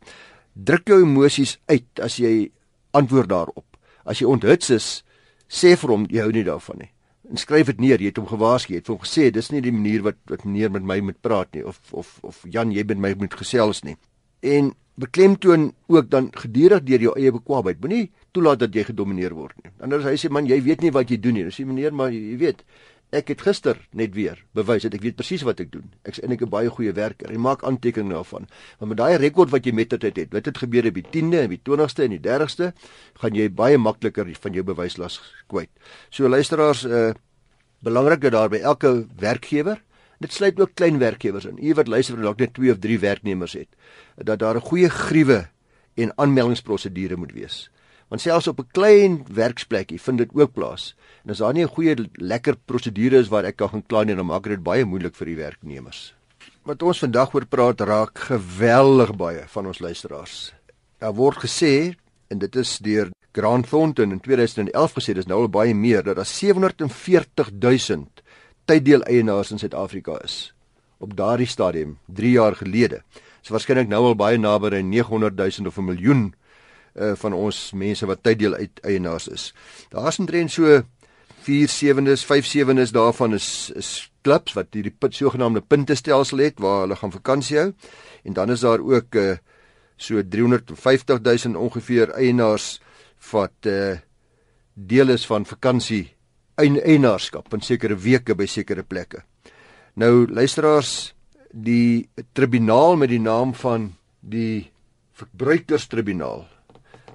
Druk 0.54 0.88
jou 0.88 1.02
emosies 1.02 1.60
uit 1.66 2.00
as 2.02 2.18
jy 2.18 2.52
antwoord 2.92 3.30
daarop. 3.30 3.66
As 4.06 4.20
jy 4.20 4.26
onthuts 4.26 4.70
is, 4.70 5.04
sê 5.48 5.78
vir 5.78 5.90
hom 5.90 6.06
jy 6.10 6.20
hou 6.20 6.32
nie 6.32 6.44
daarvan 6.44 6.78
nie. 6.80 6.92
En 7.30 7.38
skryf 7.38 7.66
dit 7.66 7.80
neer. 7.80 8.00
Jy 8.00 8.06
het 8.12 8.18
hom 8.18 8.28
gewaarsku. 8.28 8.74
Jy 8.74 8.80
het 8.80 8.88
hom 8.88 9.00
gesê 9.00 9.32
dis 9.32 9.52
nie 9.52 9.62
die 9.62 9.72
manier 9.72 10.02
wat 10.02 10.16
wat 10.26 10.44
meneer 10.44 10.72
met 10.72 10.84
my 10.84 11.00
moet 11.00 11.22
praat 11.22 11.54
nie 11.54 11.64
of 11.68 11.80
of 11.92 12.20
of 12.22 12.44
Jan 12.50 12.72
jy 12.72 12.84
met 12.84 12.98
my 12.98 13.14
moet 13.18 13.34
gesels 13.34 13.84
nie. 13.84 13.96
En 14.42 14.74
beklemtoon 15.00 15.74
ook 15.88 16.10
dan 16.10 16.30
gedurig 16.36 16.84
deur 16.84 17.02
jou 17.08 17.14
eie 17.18 17.32
bekwaamheid. 17.32 17.80
Moenie 17.80 18.12
toelaat 18.32 18.60
dat 18.60 18.76
jy 18.76 18.84
gedomeineer 18.90 19.34
word 19.36 19.56
nie. 19.64 19.72
Anders 19.82 20.04
hy 20.08 20.16
sê 20.20 20.30
man, 20.30 20.48
jy 20.48 20.62
weet 20.64 20.82
nie 20.82 20.92
wat 20.92 21.10
jy 21.12 21.20
doen 21.20 21.40
nie. 21.40 21.46
Dis 21.48 21.60
meneer, 21.64 21.94
maar 21.96 22.12
jy 22.12 22.38
weet, 22.42 22.64
ek 23.12 23.34
het 23.34 23.42
gister 23.44 23.80
net 23.98 24.14
weer 24.16 24.40
bewys 24.56 24.86
dat 24.88 24.96
ek 24.96 25.04
weet 25.04 25.18
presies 25.20 25.44
wat 25.48 25.60
ek 25.60 25.72
doen. 25.74 25.90
Ek's 26.08 26.22
eintlik 26.22 26.44
'n 26.46 26.50
baie 26.50 26.70
goeie 26.70 26.94
werker. 26.96 27.32
Ek 27.32 27.38
maak 27.38 27.64
aantekeninge 27.64 28.14
daarvan. 28.14 28.48
Maar 28.80 28.88
met 28.88 28.98
daai 28.98 29.18
rekord 29.18 29.50
wat 29.52 29.66
jy 29.66 29.74
met 29.74 29.90
dit 29.90 30.02
het, 30.02 30.18
het 30.18 30.44
dit 30.44 30.58
gebeur 30.58 30.88
op 30.88 30.94
die 30.94 31.04
10de 31.04 31.40
en 31.44 31.50
die 31.50 31.62
20ste 31.64 32.04
en 32.04 32.10
die 32.10 32.20
30ste, 32.20 32.74
gaan 33.16 33.36
jy 33.36 33.50
baie 33.50 33.78
makliker 33.78 34.28
van 34.40 34.54
jou 34.54 34.64
bewyslas 34.64 35.20
kwyt. 35.48 35.70
So 36.10 36.28
luisteraars, 36.28 36.86
uh 36.86 37.14
belangrik 37.82 38.22
dat 38.22 38.32
daar 38.32 38.50
by 38.50 38.60
elke 38.62 39.08
werkgewer 39.18 39.82
Dit 40.22 40.34
sluit 40.34 40.60
ook 40.60 40.76
klein 40.78 41.00
werkgewers 41.02 41.48
in. 41.50 41.58
U 41.58 41.74
wat 41.74 41.88
luister 41.90 42.16
en 42.16 42.28
dalk 42.28 42.42
net 42.44 42.54
2 42.54 42.72
of 42.72 42.80
3 42.80 43.00
werknemers 43.02 43.56
het, 43.58 43.70
dat 44.16 44.40
daar 44.40 44.56
'n 44.56 44.68
goeie 44.70 44.90
gruwe 44.90 45.50
en 45.96 46.14
aanmeldingsprosedure 46.16 47.16
moet 47.16 47.32
wees. 47.32 47.72
Want 48.08 48.22
selfs 48.22 48.48
op 48.48 48.60
'n 48.60 48.68
klein 48.72 49.26
werksplekkie 49.34 50.02
vind 50.02 50.18
dit 50.18 50.30
ook 50.34 50.54
plaas. 50.54 50.96
En 51.24 51.32
as 51.32 51.38
daar 51.38 51.54
nie 51.54 51.64
'n 51.64 51.76
goeie 51.76 52.10
lekker 52.14 52.56
prosedure 52.66 53.18
is 53.18 53.28
waar 53.28 53.46
ek 53.46 53.56
kan 53.56 53.70
gaan 53.70 53.86
kla 53.86 54.04
nie, 54.04 54.16
dan 54.16 54.26
maak 54.26 54.44
dit 54.44 54.64
baie 54.64 54.86
moeilik 54.86 55.16
vir 55.16 55.26
die 55.26 55.36
werknemers. 55.36 56.14
Wat 56.64 56.84
ons 56.84 57.00
vandag 57.00 57.34
oor 57.34 57.46
praat 57.46 57.82
raak 57.82 58.20
geweldig 58.20 59.16
baie 59.16 59.44
van 59.48 59.68
ons 59.68 59.80
luisteraars. 59.80 60.54
Daar 61.00 61.14
word 61.14 61.38
gesê 61.38 61.96
en 62.28 62.38
dit 62.38 62.56
is 62.56 62.78
deur 62.78 63.10
Grant 63.32 63.70
Thornton 63.70 64.12
in 64.12 64.20
2011 64.20 64.94
gesê, 64.94 65.14
dis 65.14 65.26
nou 65.26 65.42
al 65.42 65.50
baie 65.50 65.74
meer 65.74 66.04
dat 66.04 66.16
daar 66.16 66.26
740 66.26 67.52
000 67.60 68.08
tyddeel 68.66 69.04
eienaars 69.04 69.52
in 69.52 69.60
Suid-Afrika 69.60 70.22
is. 70.24 70.54
op 71.02 71.18
daardie 71.18 71.50
stadium 71.50 71.98
3 72.06 72.32
jaar 72.32 72.56
gelede. 72.56 73.02
Dit 73.12 73.50
is 73.50 73.54
waarskynlik 73.54 73.90
nou 73.90 74.04
al 74.12 74.16
baie 74.16 74.38
naby 74.38 74.76
aan 74.78 74.90
900 74.90 75.36
000 75.38 75.68
of 75.68 75.78
'n 75.78 75.86
miljoen 75.86 76.34
uh 76.96 77.16
van 77.16 77.34
ons 77.34 77.72
mense 77.72 78.06
wat 78.06 78.24
tyddeel 78.24 78.56
eienaars 78.82 79.28
is. 79.28 79.54
Daar's 79.90 80.20
omtrent 80.20 80.52
so 80.52 80.84
4 81.42 81.70
sewendes, 81.70 82.26
5 82.26 82.46
sewendes 82.46 82.92
daarvan 82.92 83.34
is 83.34 83.72
is 83.76 84.12
klubs 84.22 84.54
wat 84.54 84.68
hierdie 84.72 84.96
put 85.00 85.16
sogenaamde 85.16 85.62
puntestelsel 85.62 86.38
het 86.38 86.60
waar 86.60 86.82
hulle 86.82 86.96
gaan 86.96 87.12
vakansie 87.12 87.58
hou. 87.58 87.74
En 88.24 88.34
dan 88.34 88.52
is 88.52 88.60
daar 88.60 88.80
ook 88.80 89.16
uh 89.16 89.38
so 89.96 90.22
350 90.28 91.22
000 91.22 91.62
ongeveer 91.62 92.10
eienaars 92.10 92.82
wat 93.32 93.66
uh 93.66 93.98
deel 94.74 95.10
is 95.10 95.26
van 95.26 95.46
vakansie 95.46 96.16
eienaarskap 96.58 97.54
in 97.54 97.62
sekere 97.62 97.96
weke 97.96 98.36
by 98.36 98.46
sekere 98.46 98.84
plekke. 98.84 99.24
Nou 99.96 100.28
luisteraars, 100.28 101.14
die 101.52 102.10
tribunaal 102.34 102.96
met 102.96 103.12
die 103.12 103.20
naam 103.20 103.54
van 103.54 103.92
die 104.20 104.72
verbruikerstribunaal 105.18 106.46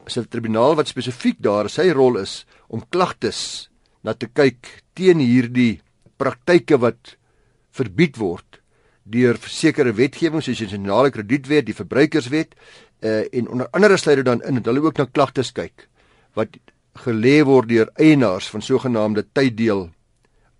is 0.06 0.18
'n 0.18 0.28
tribunaal 0.28 0.76
wat 0.76 0.88
spesifiek 0.88 1.38
daar 1.40 1.68
sy 1.68 1.90
rol 1.90 2.18
is 2.18 2.46
om 2.68 2.82
klagtes 2.90 3.68
na 4.02 4.14
te 4.14 4.26
kyk 4.26 4.82
teen 4.94 5.18
hierdie 5.18 5.80
praktyke 6.16 6.78
wat 6.78 7.16
verbied 7.70 8.16
word 8.16 8.60
deur 9.02 9.38
sekere 9.38 9.92
wetgewing 9.92 10.42
soos 10.42 10.58
die 10.58 10.66
nasionale 10.66 11.10
kredietwet, 11.10 11.66
die 11.66 11.74
verbruikerswet 11.74 12.54
uh, 13.02 13.24
en 13.32 13.48
onder 13.48 13.68
andere 13.72 13.96
sluit 13.96 14.16
dit 14.16 14.26
dan 14.26 14.42
in 14.42 14.58
dat 14.58 14.66
hulle 14.66 14.82
ook 14.82 14.98
na 14.98 15.06
klagtes 15.06 15.52
kyk 15.52 15.88
wat 16.34 16.56
gelê 17.04 17.44
word 17.44 17.68
deur 17.68 17.90
eienaars 17.94 18.48
van 18.50 18.62
sogenaamde 18.62 19.26
tyddeel 19.32 19.90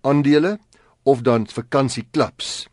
aandele 0.01 0.57
of 1.03 1.21
dan 1.21 1.47
vakansieklubs. 1.47 2.67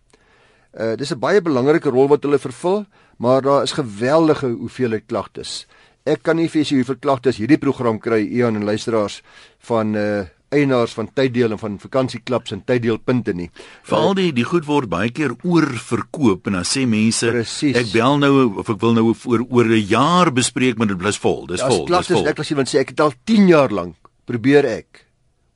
Uh 0.74 0.94
dis 0.96 1.12
'n 1.12 1.18
baie 1.18 1.40
belangrike 1.42 1.90
rol 1.90 2.08
wat 2.08 2.22
hulle 2.22 2.38
vervul, 2.38 2.84
maar 3.18 3.42
daar 3.42 3.62
is 3.62 3.72
geweldige 3.72 4.46
hoeveelheid 4.46 5.06
klagtes. 5.06 5.66
Ek 6.04 6.22
kan 6.22 6.36
nie 6.36 6.48
vir 6.48 6.62
julle 6.62 6.82
hoeveel 6.82 7.00
klagtes 7.00 7.36
hierdie 7.36 7.58
program 7.58 7.98
kry 7.98 8.20
Ian 8.26 8.56
en 8.56 8.64
luisteraars 8.64 9.22
van 9.58 9.94
uh 9.94 10.24
eienaars 10.54 10.94
van 10.96 11.08
tyddeel 11.14 11.52
en 11.56 11.58
van 11.60 11.78
vakansieklubs 11.82 12.52
en 12.56 12.62
tyddeelpunte 12.64 13.34
nie. 13.34 13.50
Veral 13.82 14.14
die 14.18 14.30
die 14.32 14.44
goed 14.46 14.64
word 14.68 14.88
baie 14.92 15.10
keer 15.10 15.34
oorverkoop 15.42 16.46
en 16.50 16.58
dan 16.60 16.64
sê 16.68 16.86
mense 16.88 17.30
Precies. 17.30 17.76
ek 17.76 17.92
bel 17.92 18.18
nou 18.22 18.32
of 18.62 18.70
ek 18.70 18.80
wil 18.82 18.94
nou 18.96 19.06
oor 19.12 19.44
oor 19.50 19.64
'n 19.66 19.86
jaar 19.88 20.30
bespreek 20.32 20.78
maar 20.78 20.86
dit 20.88 20.98
bly 20.98 21.12
vol. 21.12 21.46
Dis 21.46 21.60
vol. 21.60 21.84
As 21.94 22.06
Dis 22.08 22.16
vol. 22.16 22.26
ek 22.28 22.38
as 22.40 22.50
iemand 22.50 22.68
sê 22.68 22.80
ek 22.80 22.88
het 22.90 23.00
al 23.00 23.12
10 23.24 23.48
jaar 23.48 23.70
lank 23.70 23.94
probeer 24.26 24.64
ek 24.64 25.03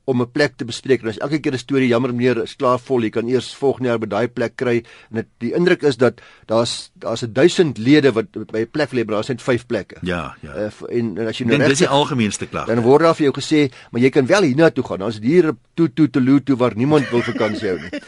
om 0.08 0.22
'n 0.22 0.30
plek 0.32 0.56
te 0.56 0.64
bespreek 0.64 1.02
en 1.02 1.10
as 1.12 1.20
elke 1.20 1.38
keer 1.38 1.52
'n 1.52 1.60
storie 1.60 1.88
jammer 1.88 2.14
meneer 2.14 2.42
is 2.42 2.56
klaar 2.56 2.78
vol 2.78 3.02
jy 3.04 3.10
kan 3.10 3.28
eers 3.28 3.54
volgende 3.54 3.88
jaar 3.88 3.98
by 3.98 4.08
daai 4.08 4.28
plek 4.28 4.56
kry 4.56 4.76
en 5.10 5.20
dit 5.20 5.26
die 5.38 5.52
indruk 5.52 5.82
is 5.82 5.96
dat 5.96 6.20
daar's 6.46 6.90
daar's 6.94 7.22
'n 7.22 7.32
1000 7.32 7.78
lede 7.78 8.12
wat 8.12 8.32
by 8.32 8.60
'n 8.64 8.70
plek 8.70 8.90
hê 8.90 9.04
maar 9.04 9.20
daar's 9.20 9.28
net 9.28 9.42
5 9.42 9.66
plekke. 9.66 9.96
Ja, 10.02 10.36
ja. 10.40 10.54
Uh, 10.54 10.72
en, 10.88 11.18
en 11.18 11.26
as 11.26 11.38
jy 11.38 11.44
nou 11.44 11.58
dink 11.58 11.68
dis 11.68 11.78
die 11.78 11.88
algemeenste 11.88 12.46
klag. 12.46 12.66
dan 12.66 12.80
word 12.80 13.02
daar 13.02 13.14
vir 13.14 13.30
jou 13.30 13.34
gesê 13.40 13.72
maar 13.90 14.00
jy 14.00 14.10
kan 14.10 14.26
wel 14.26 14.42
hiernatoe 14.42 14.84
gaan. 14.84 15.00
Het 15.00 15.22
hier 15.22 15.52
toe 15.74 15.92
toe 15.92 16.10
te 16.10 16.20
loot 16.20 16.44
toe 16.44 16.56
waar 16.56 16.76
niemand 16.76 17.10
wil 17.10 17.22
vakansie 17.32 17.68
hou 17.68 17.78
nie. 17.78 18.00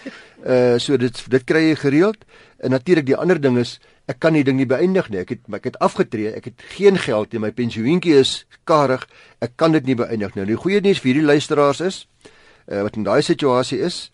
Uh 0.46 0.78
so 0.78 0.96
dit 0.96 1.24
dit 1.28 1.44
kry 1.44 1.68
jy 1.68 1.76
gereeld. 1.76 2.24
En 2.60 2.70
natuurlik 2.70 3.06
die 3.06 3.16
ander 3.16 3.40
ding 3.40 3.58
is 3.58 3.80
ek 4.10 4.18
kan 4.22 4.34
die 4.34 4.44
ding 4.46 4.58
nie 4.58 4.68
beëindig 4.68 5.10
nie. 5.12 5.20
Ek 5.22 5.34
het 5.36 5.58
ek 5.60 5.70
het 5.70 5.78
afgetree. 5.84 6.34
Ek 6.34 6.50
het 6.50 6.64
geen 6.74 6.98
geld 6.98 7.32
nie. 7.32 7.42
My 7.42 7.52
pensioentjie 7.54 8.16
is 8.18 8.44
karig. 8.66 9.06
Ek 9.40 9.54
kan 9.60 9.76
dit 9.76 9.86
nie 9.86 9.98
beëindig 9.98 10.34
nie. 10.34 10.42
Nou 10.42 10.48
die 10.50 10.60
goeie 10.60 10.80
nuus 10.82 11.02
vir 11.02 11.12
hierdie 11.12 11.28
luisteraars 11.28 11.84
is 11.86 12.00
uh, 12.66 12.82
wat 12.82 12.98
in 12.98 13.06
daai 13.06 13.22
situasie 13.22 13.80
is 13.86 14.08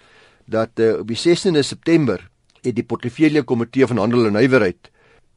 dat 0.46 0.78
uh, 0.78 1.00
op 1.00 1.08
die 1.08 1.18
16de 1.18 1.64
September 1.66 2.20
het 2.62 2.76
die 2.76 2.86
portefeulje 2.86 3.42
komitee 3.46 3.86
van 3.88 4.02
handel 4.02 4.28
en 4.28 4.36
nywerheid 4.36 4.90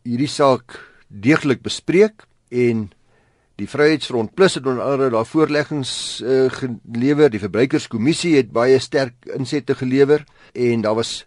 hierdie 0.07 0.29
saak 0.31 0.77
deeglik 1.09 1.61
bespreek 1.65 2.25
en 2.49 2.87
die 3.59 3.67
Vryheidsfront 3.67 4.33
Plus 4.37 4.55
het 4.55 4.65
onder 4.65 4.85
andere 4.85 5.11
daar 5.11 5.27
voorleggings 5.27 5.91
uh, 6.23 6.47
gelewer. 6.49 7.27
Die 7.29 7.41
verbruikerskommissie 7.43 8.37
het 8.37 8.53
baie 8.55 8.79
sterk 8.79 9.27
insette 9.35 9.75
gelewer 9.75 10.23
en 10.53 10.85
daar 10.85 10.95
was 10.95 11.25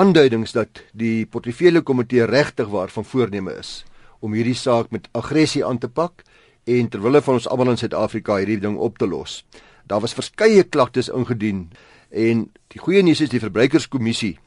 aanduidings 0.00 0.54
dat 0.56 0.80
die 0.96 1.26
portefeulje 1.28 1.82
komitee 1.84 2.24
regtig 2.24 2.68
waar 2.72 2.88
van 2.88 3.04
voorneme 3.04 3.52
is 3.60 3.82
om 4.24 4.32
hierdie 4.36 4.56
saak 4.56 4.92
met 4.94 5.08
aggressie 5.16 5.64
aan 5.66 5.80
te 5.80 5.88
pak 5.88 6.22
en 6.64 6.88
ter 6.88 7.02
wille 7.04 7.20
van 7.24 7.36
ons 7.36 7.48
almal 7.48 7.72
in 7.74 7.80
Suid-Afrika 7.80 8.38
hierdie 8.40 8.60
ding 8.62 8.78
op 8.80 8.98
te 9.00 9.08
los. 9.08 9.42
Daar 9.88 10.00
was 10.00 10.16
verskeie 10.16 10.62
klagtes 10.64 11.10
ingedien 11.12 11.66
en 12.08 12.46
die 12.72 12.80
goeie 12.80 13.02
nuus 13.04 13.20
is 13.20 13.32
die 13.32 13.42
verbruikerskommissie 13.42 14.38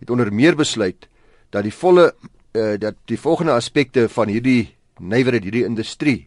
het 0.00 0.10
onder 0.10 0.32
meer 0.32 0.56
besluit 0.58 1.08
dat 1.54 1.64
die 1.64 1.74
volle 1.74 2.10
uh, 2.12 2.76
dat 2.80 3.00
die 3.08 3.20
volgende 3.20 3.56
aspekte 3.56 4.08
van 4.12 4.28
hierdie 4.28 4.74
nywerheid 4.98 5.46
hierdie 5.48 5.64
industrie 5.64 6.18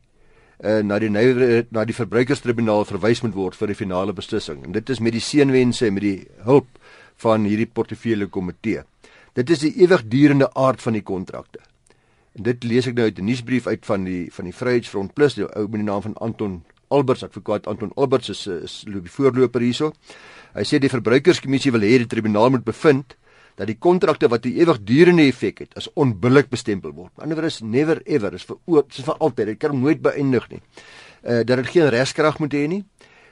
uh, 0.63 0.79
na 0.81 0.97
die 1.01 1.11
nywerheid 1.11 1.69
na 1.75 1.85
die 1.85 1.97
verbruikerstribunaal 1.97 2.87
verwys 2.89 3.21
moet 3.21 3.37
word 3.37 3.61
vir 3.61 3.73
die 3.73 3.81
finale 3.83 4.13
beslissing. 4.13 4.65
En 4.65 4.73
dit 4.77 4.89
is 4.89 5.01
met 5.01 5.13
die 5.13 5.25
seënwense 5.25 5.85
en 5.89 5.99
met 5.99 6.07
die 6.07 6.19
hulp 6.47 6.80
van 7.23 7.45
hierdie 7.45 7.69
portefeulje 7.69 8.27
komitee. 8.27 8.83
Dit 9.37 9.49
is 9.49 9.63
die 9.63 9.73
ewigdurende 9.83 10.49
aard 10.53 10.81
van 10.81 10.97
die 10.97 11.05
kontrakte. 11.05 11.61
En 12.35 12.45
dit 12.47 12.63
lees 12.63 12.87
ek 12.87 12.95
nou 12.95 13.05
uit 13.07 13.19
'n 13.19 13.25
nuusbrief 13.25 13.67
uit 13.67 13.85
van 13.85 14.03
die 14.03 14.31
van 14.31 14.45
die 14.45 14.55
Vryheidsfront 14.55 15.13
Plus, 15.13 15.35
die 15.35 15.45
ou 15.45 15.67
met 15.67 15.79
die 15.79 15.89
naam 15.89 16.01
van 16.01 16.17
Anton 16.17 16.63
Alberts, 16.87 17.23
advokaat 17.23 17.67
Anton 17.67 17.91
Alberts 17.95 18.29
is 18.29 18.47
is 18.47 18.83
die 18.87 19.11
voorloper 19.11 19.61
hierso. 19.61 19.93
Hy 20.53 20.63
sê 20.63 20.79
die 20.79 20.89
verbruikerskommissie 20.89 21.71
wil 21.71 21.81
hê 21.81 21.97
die 21.97 22.07
tribunaal 22.07 22.49
moet 22.49 22.63
bevind 22.63 23.15
dat 23.55 23.67
die 23.67 23.77
kontrakte 23.77 24.27
wat 24.27 24.45
'n 24.45 24.57
ewigdurende 24.57 25.27
effek 25.27 25.59
het, 25.59 25.75
as 25.75 25.89
onbillik 25.93 26.49
bestempel 26.49 26.91
word. 26.91 27.11
Aan 27.17 27.29
die 27.29 27.35
ander 27.35 27.45
is 27.45 27.61
never 27.61 28.01
ever, 28.05 28.33
is 28.33 28.43
vir 28.43 28.57
oop, 28.65 28.91
is 28.91 29.03
vir 29.03 29.15
altyd. 29.19 29.45
Dit 29.45 29.57
kan 29.59 29.79
nooit 29.79 30.01
beëindig 30.01 30.49
nie. 30.49 30.61
Uh 31.23 31.43
dat 31.43 31.57
dit 31.57 31.67
geen 31.67 31.89
regskrag 31.89 32.39
moet 32.39 32.53
hê 32.53 32.67
nie. 32.67 32.83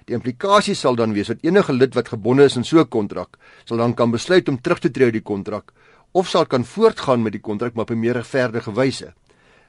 Die 0.10 0.18
implikasie 0.18 0.74
sal 0.74 0.96
dan 0.98 1.14
wees 1.14 1.30
dat 1.30 1.44
enige 1.46 1.74
lid 1.74 1.94
wat 1.94 2.08
gebonde 2.10 2.48
is 2.50 2.56
in 2.58 2.64
so 2.66 2.80
'n 2.82 2.90
kontrak, 2.90 3.38
sal 3.66 3.78
dan 3.78 3.94
kan 3.94 4.12
besluit 4.12 4.50
om 4.50 4.58
terug 4.58 4.80
te 4.80 4.90
tree 4.90 5.06
uit 5.06 5.14
die 5.14 5.22
kontrak 5.22 5.72
of 6.12 6.28
sal 6.28 6.46
kan 6.46 6.66
voortgaan 6.66 7.22
met 7.22 7.32
die 7.32 7.42
kontrak 7.42 7.76
maar 7.76 7.86
op 7.86 7.92
'n 7.92 8.00
meer 8.00 8.14
regverdige 8.14 8.74
wyse. 8.74 9.14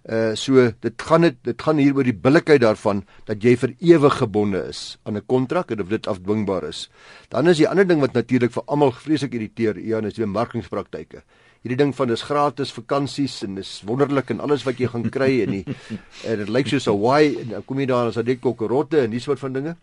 Uh 0.08 0.34
so 0.34 0.72
dit 0.80 1.02
gaan 1.02 1.20
dit 1.20 1.36
dit 1.42 1.62
gaan 1.62 1.76
hier 1.76 1.94
oor 1.94 2.04
die 2.04 2.16
billikheid 2.16 2.60
daarvan 2.60 3.04
dat 3.26 3.42
jy 3.42 3.56
vir 3.56 3.74
ewig 3.80 4.16
gebonde 4.16 4.68
is 4.68 4.98
aan 5.04 5.16
'n 5.16 5.26
kontrak 5.26 5.70
en 5.70 5.80
of 5.80 5.88
dit 5.88 6.06
afdwingbaar 6.06 6.64
is. 6.64 6.90
Dan 7.28 7.48
is 7.48 7.56
die 7.56 7.68
ander 7.68 7.86
ding 7.86 8.00
wat 8.00 8.12
natuurlik 8.12 8.52
vir 8.52 8.62
almal 8.66 8.92
vreeslik 8.92 9.34
irriteer, 9.34 9.76
Ian, 9.76 10.06
is 10.06 10.14
die 10.14 10.24
bemarkingspraktyke. 10.24 11.22
Hierdie 11.60 11.76
ding 11.76 11.94
van 11.94 12.08
dis 12.08 12.22
gratis 12.22 12.72
vakansies 12.72 13.42
en 13.42 13.54
dis 13.54 13.82
wonderlik 13.84 14.30
en 14.30 14.40
alles 14.40 14.64
wat 14.64 14.78
jy 14.78 14.86
gaan 14.88 15.10
kry 15.10 15.42
en 15.42 15.50
die 15.50 15.64
en 16.28 16.38
dit 16.38 16.48
lyk 16.48 16.66
soos 16.66 16.86
Hawaii 16.86 17.36
en 17.40 17.48
dan 17.48 17.64
kom 17.64 17.78
jy 17.78 17.86
daar 17.86 18.02
en 18.02 18.08
as 18.08 18.24
dit 18.24 18.40
kokkerotte 18.40 19.00
en 19.00 19.10
die 19.10 19.20
soort 19.20 19.38
van 19.38 19.52
dinge. 19.52 19.76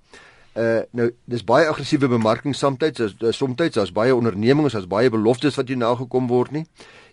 Uh 0.58 0.82
nou 0.98 1.12
dis 1.30 1.44
baie 1.46 1.68
aggressiewe 1.70 2.08
bemarking 2.10 2.56
soms 2.56 2.82
soms 3.38 3.56
daar's 3.76 3.92
baie 3.94 4.16
ondernemings, 4.16 4.74
daar's 4.74 4.90
baie 4.90 5.10
beloftes 5.10 5.56
wat 5.56 5.70
nie 5.70 5.78
nagekom 5.78 6.28
word 6.28 6.52
nie. 6.52 6.66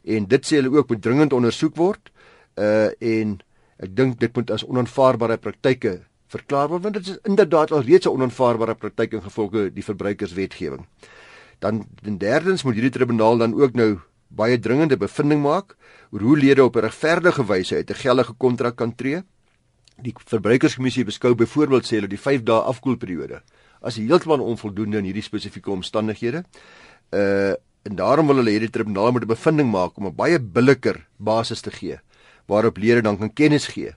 En 0.04 0.24
dit 0.24 0.46
sê 0.46 0.62
hulle 0.62 0.72
ook 0.72 0.88
moet 0.88 1.02
dringend 1.02 1.36
ondersoek 1.36 1.76
word 1.76 2.08
uh 2.56 2.88
en 3.00 3.36
ek 3.84 3.92
dink 3.96 4.20
dit 4.20 4.32
moet 4.36 4.50
as 4.50 4.64
onaanvaarbare 4.64 5.36
praktyke 5.36 5.98
verklaar 6.32 6.70
word 6.72 6.86
want 6.86 6.96
dit 6.96 7.12
is 7.12 7.20
inderdaad 7.28 7.72
al 7.72 7.84
reeds 7.84 8.06
'n 8.06 8.16
onaanvaarbare 8.16 8.74
praktyk 8.74 9.12
in 9.12 9.22
gevolge 9.22 9.70
die 9.74 9.84
verbruikerswetgewing. 9.84 10.86
Dan 11.58 11.84
en 12.02 12.18
derdens 12.18 12.64
moet 12.64 12.74
hierdie 12.74 12.96
tribunaal 12.96 13.38
dan 13.38 13.54
ook 13.60 13.74
nou 13.74 14.00
baie 14.28 14.58
dringende 14.58 14.96
bevinding 14.96 15.42
maak 15.42 15.76
oor 16.10 16.20
hoe 16.20 16.38
lede 16.38 16.64
op 16.64 16.76
'n 16.76 16.86
regverdige 16.88 17.44
wyse 17.44 17.76
uit 17.76 17.90
'n 17.90 18.02
geldige 18.04 18.32
kontrak 18.32 18.76
kan 18.76 18.94
tree. 18.94 19.22
Die 20.02 20.14
verbruikerskommissie 20.16 21.04
beskou 21.04 21.34
byvoorbeeld 21.34 21.86
sê 21.86 21.98
hulle 21.98 22.10
die 22.10 22.20
5 22.20 22.42
dae 22.42 22.64
afkoelperiode 22.70 23.42
as 23.84 23.98
heeltemal 24.00 24.40
onvoldoende 24.40 24.98
in 24.98 25.04
hierdie 25.04 25.22
spesifieke 25.22 25.70
omstandighede. 25.70 26.44
Uh 27.12 27.54
en 27.84 27.98
daarom 27.98 28.30
wil 28.30 28.38
hulle 28.40 28.54
hierdie 28.54 28.70
tribunaal 28.72 29.12
moet 29.12 29.24
'n 29.24 29.28
bevinding 29.28 29.68
maak 29.70 29.98
om 29.98 30.06
'n 30.06 30.16
baie 30.16 30.38
billiker 30.38 31.06
basis 31.18 31.60
te 31.60 31.70
gee 31.70 31.98
waarop 32.48 32.78
lede 32.78 33.02
dan 33.02 33.18
kan 33.18 33.32
kennis 33.32 33.66
gee 33.66 33.92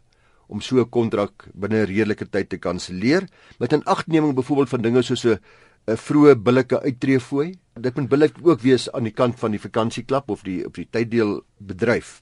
om 0.48 0.62
so 0.62 0.80
'n 0.80 0.90
kontrak 0.90 1.48
binne 1.54 1.82
'n 1.82 1.88
redelike 1.88 2.28
tyd 2.30 2.50
te 2.50 2.58
kanselleer 2.58 3.24
met 3.60 3.74
'n 3.74 3.84
agneming 3.86 4.36
byvoorbeeld 4.36 4.70
van 4.70 4.82
dinge 4.82 5.02
soos 5.02 5.26
'n 5.26 5.40
'n 5.88 5.96
vroeë 5.96 6.36
billike 6.36 6.82
uittreefooi. 6.82 7.56
Dit 7.80 7.96
moet 7.96 8.10
billik 8.10 8.36
ook 8.44 8.60
wees 8.62 8.92
aan 8.92 9.04
die 9.04 9.14
kant 9.14 9.40
van 9.40 9.52
die 9.52 9.60
vakansieklub 9.60 10.30
of 10.30 10.42
die 10.44 10.66
op 10.66 10.76
die 10.76 10.88
tyddeel 10.90 11.44
bedryf. 11.58 12.22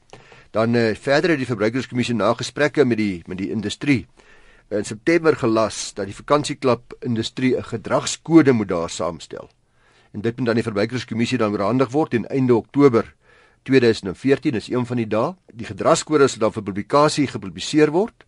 Dan 0.56 0.74
uh, 0.74 0.96
verder 0.96 1.34
het 1.34 1.42
die 1.42 1.50
verbruikerskommissie 1.50 2.16
na 2.16 2.30
gesprekke 2.34 2.86
met 2.88 2.98
die 2.98 3.24
met 3.28 3.42
die 3.42 3.50
industrie 3.52 4.06
in 4.72 4.86
September 4.88 5.36
gelas 5.36 5.92
dat 5.98 6.08
die 6.08 6.16
vakansieklub 6.16 6.96
industrie 7.04 7.58
'n 7.58 7.64
gedragskode 7.64 8.52
moet 8.52 8.68
daar 8.68 8.90
saamstel. 8.90 9.50
En 10.12 10.22
dit 10.22 10.38
moet 10.38 10.46
dan 10.46 10.56
die 10.56 10.64
verbruikerskommissie 10.64 11.38
dan 11.38 11.52
oorhandig 11.52 11.92
word 11.92 12.10
teen 12.10 12.28
einde 12.28 12.56
Oktober 12.56 13.16
2014 13.64 14.54
is 14.54 14.70
een 14.70 14.86
van 14.86 14.98
die 14.98 15.08
dae. 15.08 15.36
Die 15.54 15.66
gedragskode 15.66 16.28
sal 16.28 16.40
dan 16.40 16.54
vir 16.54 16.64
publikasie 16.64 17.28
gepubliseer 17.28 17.92
word 17.92 18.26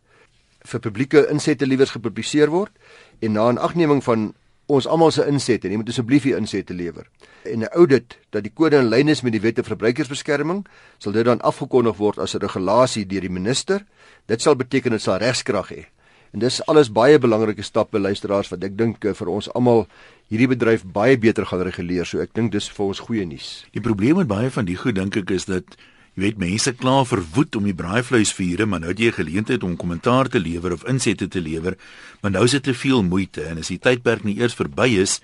vir 0.67 0.79
publieke 0.79 1.27
insette 1.31 1.65
liewers 1.65 1.95
gepubliseer 1.95 2.49
word 2.49 2.71
en 3.19 3.31
na 3.31 3.51
'n 3.51 3.57
agneming 3.57 4.03
van 4.03 4.33
ons 4.67 4.87
almal 4.87 5.11
se 5.15 5.23
insette, 5.27 5.69
jy 5.69 5.79
moet 5.79 5.89
asseblief 5.89 6.25
die 6.27 6.35
insette 6.35 6.75
lewer. 6.75 7.07
En 7.47 7.63
'n 7.63 7.71
audit 7.71 8.17
dat 8.31 8.43
die 8.43 8.51
kode 8.51 8.77
in 8.77 8.89
lyn 8.89 9.07
is 9.07 9.21
met 9.21 9.31
die 9.31 9.41
wet 9.41 9.55
vir 9.55 9.63
verbruikersbeskerming, 9.75 10.65
sal 10.99 11.11
dit 11.11 11.25
dan 11.25 11.41
afgekondig 11.41 11.97
word 11.97 12.19
as 12.19 12.35
'n 12.35 12.39
regulasie 12.39 13.05
deur 13.05 13.21
die 13.21 13.29
minister. 13.29 13.85
Dit 14.25 14.41
sal 14.41 14.55
beteken 14.55 14.91
dit 14.91 15.01
sal 15.01 15.17
regskrag 15.17 15.69
hê. 15.71 15.85
En 16.33 16.39
dis 16.39 16.65
alles 16.65 16.91
baie 16.91 17.19
belangrike 17.19 17.63
stappe 17.63 17.99
luisteraars 17.99 18.49
wat 18.49 18.63
ek 18.63 18.77
dink 18.77 19.05
eh, 19.05 19.13
vir 19.13 19.27
ons 19.27 19.47
almal 19.53 19.87
hierdie 20.29 20.47
bedryf 20.47 20.83
baie 20.83 21.17
beter 21.17 21.45
gaan 21.45 21.61
reguleer. 21.61 22.05
So 22.05 22.19
ek 22.19 22.33
dink 22.33 22.51
dis 22.51 22.69
vir 22.69 22.85
ons 22.85 22.99
goeie 22.99 23.25
nuus. 23.25 23.65
Die 23.71 23.81
probleem 23.81 24.19
met 24.19 24.27
baie 24.27 24.51
van 24.51 24.65
die 24.65 24.75
goed 24.75 24.95
dink 24.95 25.15
ek 25.15 25.31
is 25.31 25.45
dat 25.45 25.77
Jy 26.17 26.23
weet 26.23 26.39
mense 26.41 26.71
kla 26.73 27.03
verwoed 27.05 27.55
om 27.59 27.67
die 27.69 27.75
braaivleis 27.77 28.31
vure, 28.33 28.65
maar 28.65 28.79
nou 28.81 28.89
het 28.89 29.01
jy 29.03 29.11
geleentheid 29.13 29.61
om 29.61 29.75
kommentaar 29.77 30.25
te 30.33 30.39
lewer 30.41 30.73
of 30.73 30.85
insette 30.89 31.27
te 31.29 31.43
lewer, 31.45 31.75
maar 32.23 32.33
nou 32.33 32.41
is 32.47 32.55
dit 32.57 32.63
te 32.65 32.73
veel 32.73 33.03
moeite 33.05 33.43
en 33.45 33.61
as 33.61 33.69
die 33.69 33.77
tydperk 33.77 34.25
nie 34.25 34.33
eers 34.39 34.57
verby 34.57 34.95
is, 34.97 35.19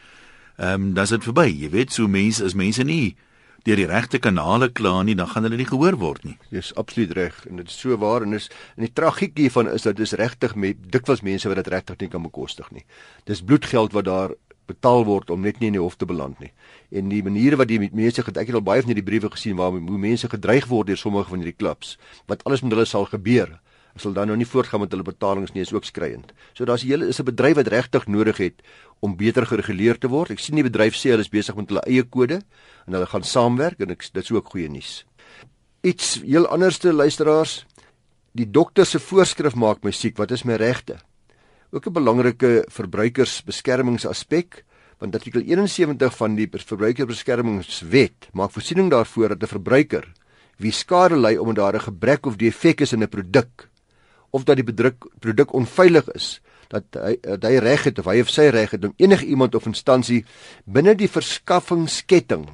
ehm 0.59 0.83
um, 0.83 0.91
dan 0.93 1.09
is 1.09 1.15
dit 1.15 1.25
verby. 1.25 1.47
Jy 1.49 1.71
weet, 1.73 1.97
so 1.97 2.05
mense 2.05 2.45
is 2.45 2.53
mense 2.53 2.85
nie 2.85 3.15
deur 3.65 3.79
die 3.81 3.89
regte 3.89 4.19
kanale 4.21 4.69
kla 4.69 5.01
nie, 5.01 5.15
dan 5.17 5.31
gaan 5.31 5.47
hulle 5.47 5.57
nie 5.57 5.65
gehoor 5.65 5.97
word 5.97 6.27
nie. 6.27 6.37
Dis 6.53 6.69
absoluut 6.77 7.17
reg 7.17 7.41
en 7.49 7.63
dit 7.63 7.73
is 7.73 7.79
so 7.79 7.97
waar 7.97 8.21
en 8.21 8.37
is 8.37 8.51
en 8.77 8.85
die 8.85 8.93
tragiek 8.93 9.33
hiervan 9.39 9.71
is 9.73 9.89
dat 9.89 9.97
dis 9.97 10.13
regtig 10.19 10.53
met 10.53 10.77
dikwels 10.93 11.25
mense 11.25 11.49
wat 11.49 11.63
dit 11.63 11.73
regtig 11.73 12.05
nie 12.05 12.13
kan 12.13 12.21
bekostig 12.21 12.69
nie. 12.69 12.85
Dis 13.25 13.41
bloedgeld 13.41 13.97
wat 13.97 14.05
daar 14.05 14.37
betaal 14.69 15.03
word 15.05 15.29
om 15.29 15.41
net 15.41 15.59
nie 15.59 15.67
in 15.71 15.77
die 15.77 15.81
hof 15.81 15.97
te 15.99 16.05
beland 16.05 16.39
nie. 16.39 16.51
En 16.91 17.09
die 17.09 17.23
maniere 17.23 17.59
wat 17.59 17.67
die 17.67 17.79
mense 17.91 18.23
het 18.25 18.37
ek 18.37 18.51
het 18.51 18.55
al 18.55 18.65
baie 18.65 18.81
van 18.81 18.93
hierdie 18.93 19.05
briewe 19.05 19.31
gesien 19.33 19.57
waar 19.59 19.75
hoe 19.75 19.99
mense 19.99 20.29
gedreig 20.29 20.67
word 20.71 20.87
deur 20.87 20.97
sommige 20.97 21.29
van 21.29 21.43
hierdie 21.43 21.57
klubs 21.57 21.97
wat 22.27 22.43
alles 22.47 22.63
met 22.63 22.71
hulle 22.75 22.85
sal 22.85 23.05
gebeur. 23.11 23.59
Hulle 23.93 24.01
sal 24.01 24.15
dan 24.15 24.31
nou 24.31 24.37
nie 24.37 24.47
voortgaan 24.49 24.81
met 24.81 24.91
hulle 24.91 25.05
betalings 25.05 25.53
nie, 25.53 25.61
is 25.61 25.73
ook 25.73 25.85
skreiend. 25.85 26.33
So 26.53 26.65
daar's 26.65 26.83
hele 26.83 27.07
is 27.07 27.19
'n 27.19 27.29
bedryf 27.29 27.55
wat 27.55 27.67
regtig 27.67 28.07
nodig 28.07 28.37
het 28.37 28.61
om 28.99 29.15
beter 29.15 29.45
gereguleer 29.45 29.97
te 29.97 30.07
word. 30.07 30.31
Ek 30.31 30.39
sien 30.39 30.55
die 30.55 30.63
bedryf 30.63 30.95
sê 30.95 31.09
hulle 31.09 31.21
is 31.21 31.29
besig 31.29 31.55
met 31.55 31.69
hulle 31.69 31.83
eie 31.85 32.03
kode 32.03 32.41
en 32.87 32.93
hulle 32.93 33.05
gaan 33.05 33.23
saamwerk 33.23 33.79
en 33.79 33.89
ek 33.91 34.09
dit 34.13 34.23
is 34.23 34.31
ook 34.31 34.49
goeie 34.49 34.69
nuus. 34.69 35.05
Iets 35.81 36.21
heel 36.23 36.47
anderste 36.47 36.93
luisteraars, 36.93 37.65
die 38.31 38.49
dokter 38.49 38.85
se 38.85 38.99
voorskrif 38.99 39.55
maak 39.55 39.83
my 39.83 39.91
siek. 39.91 40.17
Wat 40.17 40.31
is 40.31 40.43
my 40.43 40.55
regte? 40.55 40.97
Ook 41.73 41.87
'n 41.87 41.93
belangrike 41.93 42.65
verbruikersbeskermingsaspek 42.69 44.63
want 44.99 45.15
artikel 45.15 45.41
71 45.41 46.15
van 46.15 46.35
die 46.35 46.47
verbruikersbeskermingswet 46.47 48.29
maak 48.31 48.51
voorsiening 48.51 48.89
daarvoor 48.89 49.29
dat 49.29 49.43
'n 49.43 49.53
verbruiker 49.57 50.05
wie 50.57 50.71
skade 50.71 51.17
ly 51.17 51.35
omdat 51.35 51.65
daar 51.65 51.75
'n 51.75 51.89
gebrek 51.89 52.25
of 52.25 52.35
defek 52.35 52.81
is 52.81 52.93
in 52.93 53.03
'n 53.03 53.09
produk 53.09 53.69
of 54.29 54.43
dat 54.43 54.55
die 54.55 54.73
produk 55.19 55.53
onveilig 55.53 56.09
is 56.13 56.41
dat 56.67 56.83
hy 56.91 57.17
dat 57.21 57.43
hy 57.43 57.57
reg 57.57 57.83
het 57.83 57.99
of 57.99 58.05
hy 58.05 58.19
of 58.21 58.29
sy 58.29 58.49
reg 58.49 58.71
het 58.71 58.85
om 58.85 58.93
enige 58.97 59.25
iemand 59.25 59.55
of 59.55 59.65
instansie 59.65 60.25
binne 60.65 60.95
die 60.95 61.09
verskaffingsketting 61.09 62.49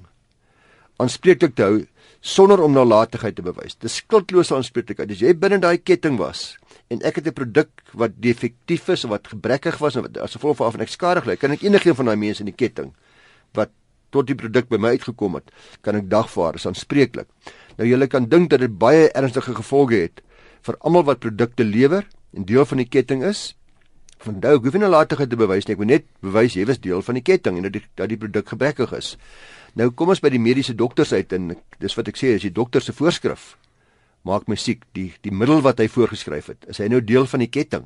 aanspreeklik 0.99 1.55
te 1.55 1.63
hou 1.63 1.85
sonder 2.21 2.59
om 2.59 2.73
nalatigheid 2.75 3.35
te 3.35 3.41
bewys. 3.41 3.77
Dis 3.79 4.01
skuldlose 4.01 4.55
aanspreeklikheid. 4.55 5.11
As 5.11 5.21
jy 5.23 5.33
binne 5.39 5.59
daai 5.63 5.77
ketting 5.77 6.17
was 6.19 6.57
en 6.89 7.03
ek 7.05 7.21
het 7.21 7.27
'n 7.27 7.33
produk 7.33 7.69
wat 7.93 8.17
defektief 8.17 8.87
is 8.89 9.03
of 9.03 9.09
wat 9.09 9.27
gebrekkig 9.27 9.77
was 9.77 9.95
of 9.95 10.05
as 10.17 10.33
gevolg 10.33 10.57
van 10.57 10.67
af 10.67 10.73
en 10.73 10.81
ek 10.81 10.89
skadig 10.89 11.25
ly, 11.25 11.35
kan 11.35 11.51
ek 11.51 11.61
enigiemand 11.61 11.97
van 11.97 12.05
daai 12.05 12.17
mense 12.17 12.39
in 12.39 12.49
die 12.49 12.55
ketting 12.55 12.93
wat 13.53 13.69
tot 14.09 14.27
die 14.27 14.35
produk 14.35 14.69
by 14.69 14.77
my 14.77 14.89
uitgekom 14.89 15.35
het, 15.35 15.51
kan 15.81 15.95
ek 15.95 16.09
dagvaar 16.09 16.53
as 16.53 16.65
aanspreeklik. 16.65 17.27
Nou 17.77 17.87
julle 17.87 18.07
kan 18.07 18.25
dink 18.25 18.49
dat 18.49 18.59
dit 18.59 18.77
baie 18.77 19.11
ernstige 19.13 19.53
gevolge 19.55 19.95
het 19.95 20.21
vir 20.61 20.75
almal 20.79 21.03
wat 21.03 21.19
produkte 21.19 21.63
lewer 21.63 22.07
en 22.33 22.45
deel 22.45 22.65
van 22.65 22.77
die 22.77 22.89
ketting 22.89 23.23
is. 23.23 23.55
Vandag 24.17 24.59
hoef 24.59 24.73
jy 24.73 24.79
nie 24.79 24.87
nalatigheid 24.87 25.29
te 25.29 25.35
bewys 25.35 25.67
nie. 25.67 25.73
Ek 25.73 25.79
moet 25.79 25.87
net 25.87 26.05
bewys 26.21 26.55
jy 26.55 26.65
was 26.65 26.79
deel 26.79 27.01
van 27.01 27.15
die 27.15 27.23
ketting 27.23 27.57
en 27.57 27.63
dat 27.63 27.73
die 27.73 27.83
dat 27.95 28.09
die 28.09 28.17
produk 28.17 28.49
gebrekkig 28.49 28.91
is. 28.93 29.17
Nou 29.75 29.91
kom 29.91 30.09
ons 30.09 30.19
by 30.19 30.29
die 30.29 30.41
mediese 30.41 30.75
dokters 30.75 31.13
uit 31.13 31.33
en 31.33 31.55
dis 31.79 31.95
wat 31.95 32.07
ek 32.07 32.17
sê 32.17 32.35
as 32.35 32.41
die 32.41 32.51
dokter 32.51 32.81
se 32.81 32.93
voorskrif 32.93 33.55
maak 34.27 34.47
my 34.47 34.55
siek 34.55 34.83
die 34.93 35.13
die 35.21 35.31
middel 35.31 35.61
wat 35.61 35.79
hy 35.79 35.87
voorgeskryf 35.87 36.47
het 36.51 36.65
is 36.67 36.77
hy 36.77 36.87
nou 36.91 37.01
deel 37.01 37.25
van 37.25 37.39
die 37.39 37.51
ketting. 37.51 37.85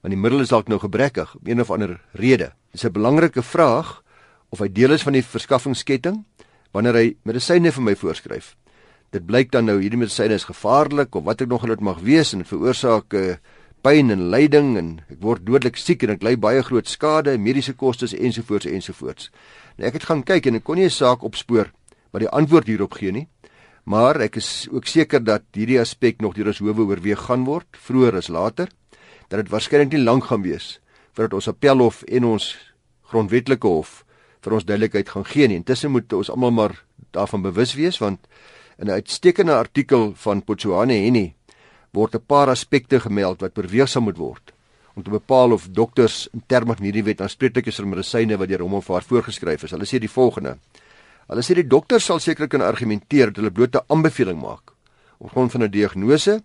Want 0.00 0.14
die 0.14 0.20
middel 0.20 0.40
is 0.40 0.52
dalk 0.52 0.68
nou 0.68 0.78
gebrekkig 0.80 1.34
om 1.36 1.46
een 1.46 1.60
of 1.60 1.70
ander 1.70 2.00
rede. 2.12 2.52
Dis 2.72 2.84
'n 2.84 2.92
belangrike 2.92 3.42
vraag 3.42 4.02
of 4.50 4.58
hy 4.58 4.68
deel 4.68 4.92
is 4.92 5.02
van 5.02 5.12
die 5.12 5.22
verskaffingsketting 5.22 6.24
wanneer 6.72 6.94
hy 6.94 7.16
medisyne 7.24 7.72
vir 7.72 7.82
my 7.82 7.94
voorskryf. 7.94 8.56
Dit 9.10 9.26
blyk 9.26 9.50
dan 9.50 9.66
nou 9.66 9.80
hierdie 9.80 9.98
medisyne 9.98 10.34
is 10.34 10.46
gevaarlik 10.46 11.14
of 11.14 11.24
wat 11.24 11.40
ek 11.40 11.48
nog 11.48 11.66
dit 11.66 11.80
mag 11.80 11.98
wees 12.00 12.32
en 12.32 12.44
veroorsaak 12.44 13.14
uh, 13.14 13.36
pyn 13.82 14.10
en 14.10 14.28
lyding 14.30 14.76
en 14.78 14.88
ek 15.10 15.18
word 15.24 15.44
dodelik 15.46 15.76
siek 15.80 16.04
en 16.04 16.14
ek 16.14 16.22
ly 16.22 16.36
baie 16.36 16.62
groot 16.62 16.88
skade 16.88 17.36
mediese 17.38 17.74
kostes 17.74 18.14
ensovoorts 18.14 18.66
ensovoorts. 18.66 19.30
Nou 19.78 19.88
ek 19.88 19.98
het 19.98 20.08
gaan 20.10 20.22
kyk 20.22 20.46
en 20.46 20.60
ek 20.60 20.64
kon 20.64 20.76
nie 20.76 20.84
'n 20.84 20.90
saak 20.90 21.24
opspoor 21.24 21.72
wat 22.12 22.20
die 22.20 22.28
antwoord 22.28 22.66
hierop 22.66 22.94
gee 22.94 23.12
nie. 23.12 23.28
Maar 23.84 24.20
ek 24.20 24.36
is 24.36 24.68
ook 24.70 24.86
seker 24.86 25.24
dat 25.24 25.42
hierdie 25.56 25.80
aspek 25.80 26.20
nog 26.20 26.34
deur 26.34 26.52
ons 26.52 26.58
howe 26.58 26.84
oorweeg 26.84 27.26
gaan 27.28 27.44
word, 27.44 27.66
vroeër 27.72 28.20
as 28.20 28.28
later, 28.28 28.68
dat 29.28 29.40
dit 29.40 29.50
waarskynlik 29.50 29.92
nie 29.94 30.04
lank 30.04 30.28
gaan 30.30 30.42
wees 30.42 30.78
voordat 31.14 31.34
ons 31.34 31.48
appelhof 31.50 32.02
en 32.06 32.24
ons 32.24 32.44
grondwetlike 33.10 33.66
hof 33.66 34.04
vir 34.44 34.54
ons 34.56 34.64
duidelikheid 34.64 35.08
gaan 35.10 35.26
gee 35.26 35.48
nie. 35.48 35.58
Intussen 35.58 35.90
moet 35.92 36.12
ons 36.16 36.30
almal 36.30 36.54
maar 36.54 36.76
daarvan 37.12 37.42
bewus 37.42 37.74
wees 37.74 37.98
want 37.98 38.20
in 38.78 38.86
'n 38.86 39.00
uitstekende 39.00 39.52
artikel 39.52 40.12
van 40.16 40.42
Potsoane 40.42 40.94
Henny 40.94 41.34
word 41.92 42.14
'n 42.14 42.26
paar 42.26 42.48
aspekte 42.48 43.00
gemeld 43.00 43.40
wat 43.40 43.58
oorweeg 43.58 44.00
moet 44.00 44.16
word 44.16 44.52
om 44.94 45.02
te 45.02 45.10
bepaal 45.10 45.52
of 45.52 45.68
dokters 45.70 46.28
in 46.32 46.42
terme 46.46 46.74
van 46.74 46.84
hierdie 46.84 47.04
wet 47.04 47.20
aanspreeklik 47.20 47.66
is 47.66 47.76
vir 47.76 47.86
medisyne 47.86 48.36
wat 48.36 48.48
deur 48.48 48.62
hom 48.62 48.74
of 48.74 48.88
haar 48.88 49.06
voorgeskryf 49.06 49.64
is. 49.64 49.70
Hulle 49.70 49.86
sê 49.86 49.98
die 49.98 50.10
volgende: 50.10 50.58
Hulle 51.30 51.44
sê 51.46 51.54
die 51.54 51.68
dokter 51.70 52.02
sal 52.02 52.18
sekerlik 52.18 52.50
kan 52.56 52.64
argumenteer 52.66 53.30
dat 53.30 53.36
hulle 53.38 53.54
bloot 53.54 53.76
'n 53.76 53.86
aanbeveling 53.86 54.40
maak 54.42 54.74
op 55.18 55.30
grond 55.30 55.52
van 55.52 55.62
'n 55.62 55.70
diagnose 55.70 56.42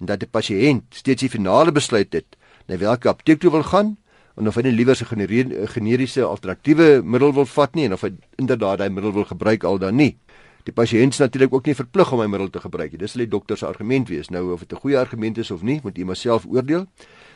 en 0.00 0.06
dat 0.06 0.18
die 0.18 0.28
pasiënt 0.28 0.82
steeds 0.90 1.20
die 1.20 1.30
finale 1.30 1.72
besluit 1.72 2.12
het 2.12 2.36
na 2.66 2.76
watter 2.76 3.10
apteek 3.10 3.40
toe 3.40 3.50
wil 3.50 3.62
gaan 3.62 3.96
en 4.36 4.48
of 4.48 4.54
hy 4.54 4.62
nie 4.62 4.72
liewer 4.72 4.96
'n 4.98 5.68
generiese 5.68 6.22
alternatiewe 6.22 7.02
middel 7.04 7.32
wil 7.32 7.46
vat 7.46 7.74
nie 7.74 7.84
en 7.84 7.92
of 7.92 8.00
hy 8.00 8.10
inderdaad 8.36 8.78
daai 8.78 8.90
middel 8.90 9.12
wil 9.12 9.24
gebruik 9.24 9.64
al 9.64 9.78
dan 9.78 9.96
nie. 9.96 10.18
Die 10.64 10.72
pasiënt 10.72 11.12
is 11.12 11.18
natuurlik 11.18 11.52
ook 11.52 11.66
nie 11.66 11.74
verplig 11.74 12.12
om 12.12 12.20
hy 12.20 12.26
middel 12.26 12.50
te 12.50 12.60
gebruik 12.60 12.90
nie. 12.90 12.98
Dis 12.98 13.12
hulle 13.12 13.26
die 13.28 13.30
dokter 13.30 13.56
se 13.56 13.66
argument 13.66 14.08
wees. 14.08 14.30
Nou 14.30 14.52
of 14.52 14.60
dit 14.60 14.72
'n 14.72 14.80
goeie 14.80 14.98
argument 14.98 15.38
is 15.38 15.50
of 15.50 15.62
nie, 15.62 15.80
moet 15.82 15.96
jy 15.96 16.04
maar 16.04 16.16
self 16.16 16.46
oordeel 16.46 16.86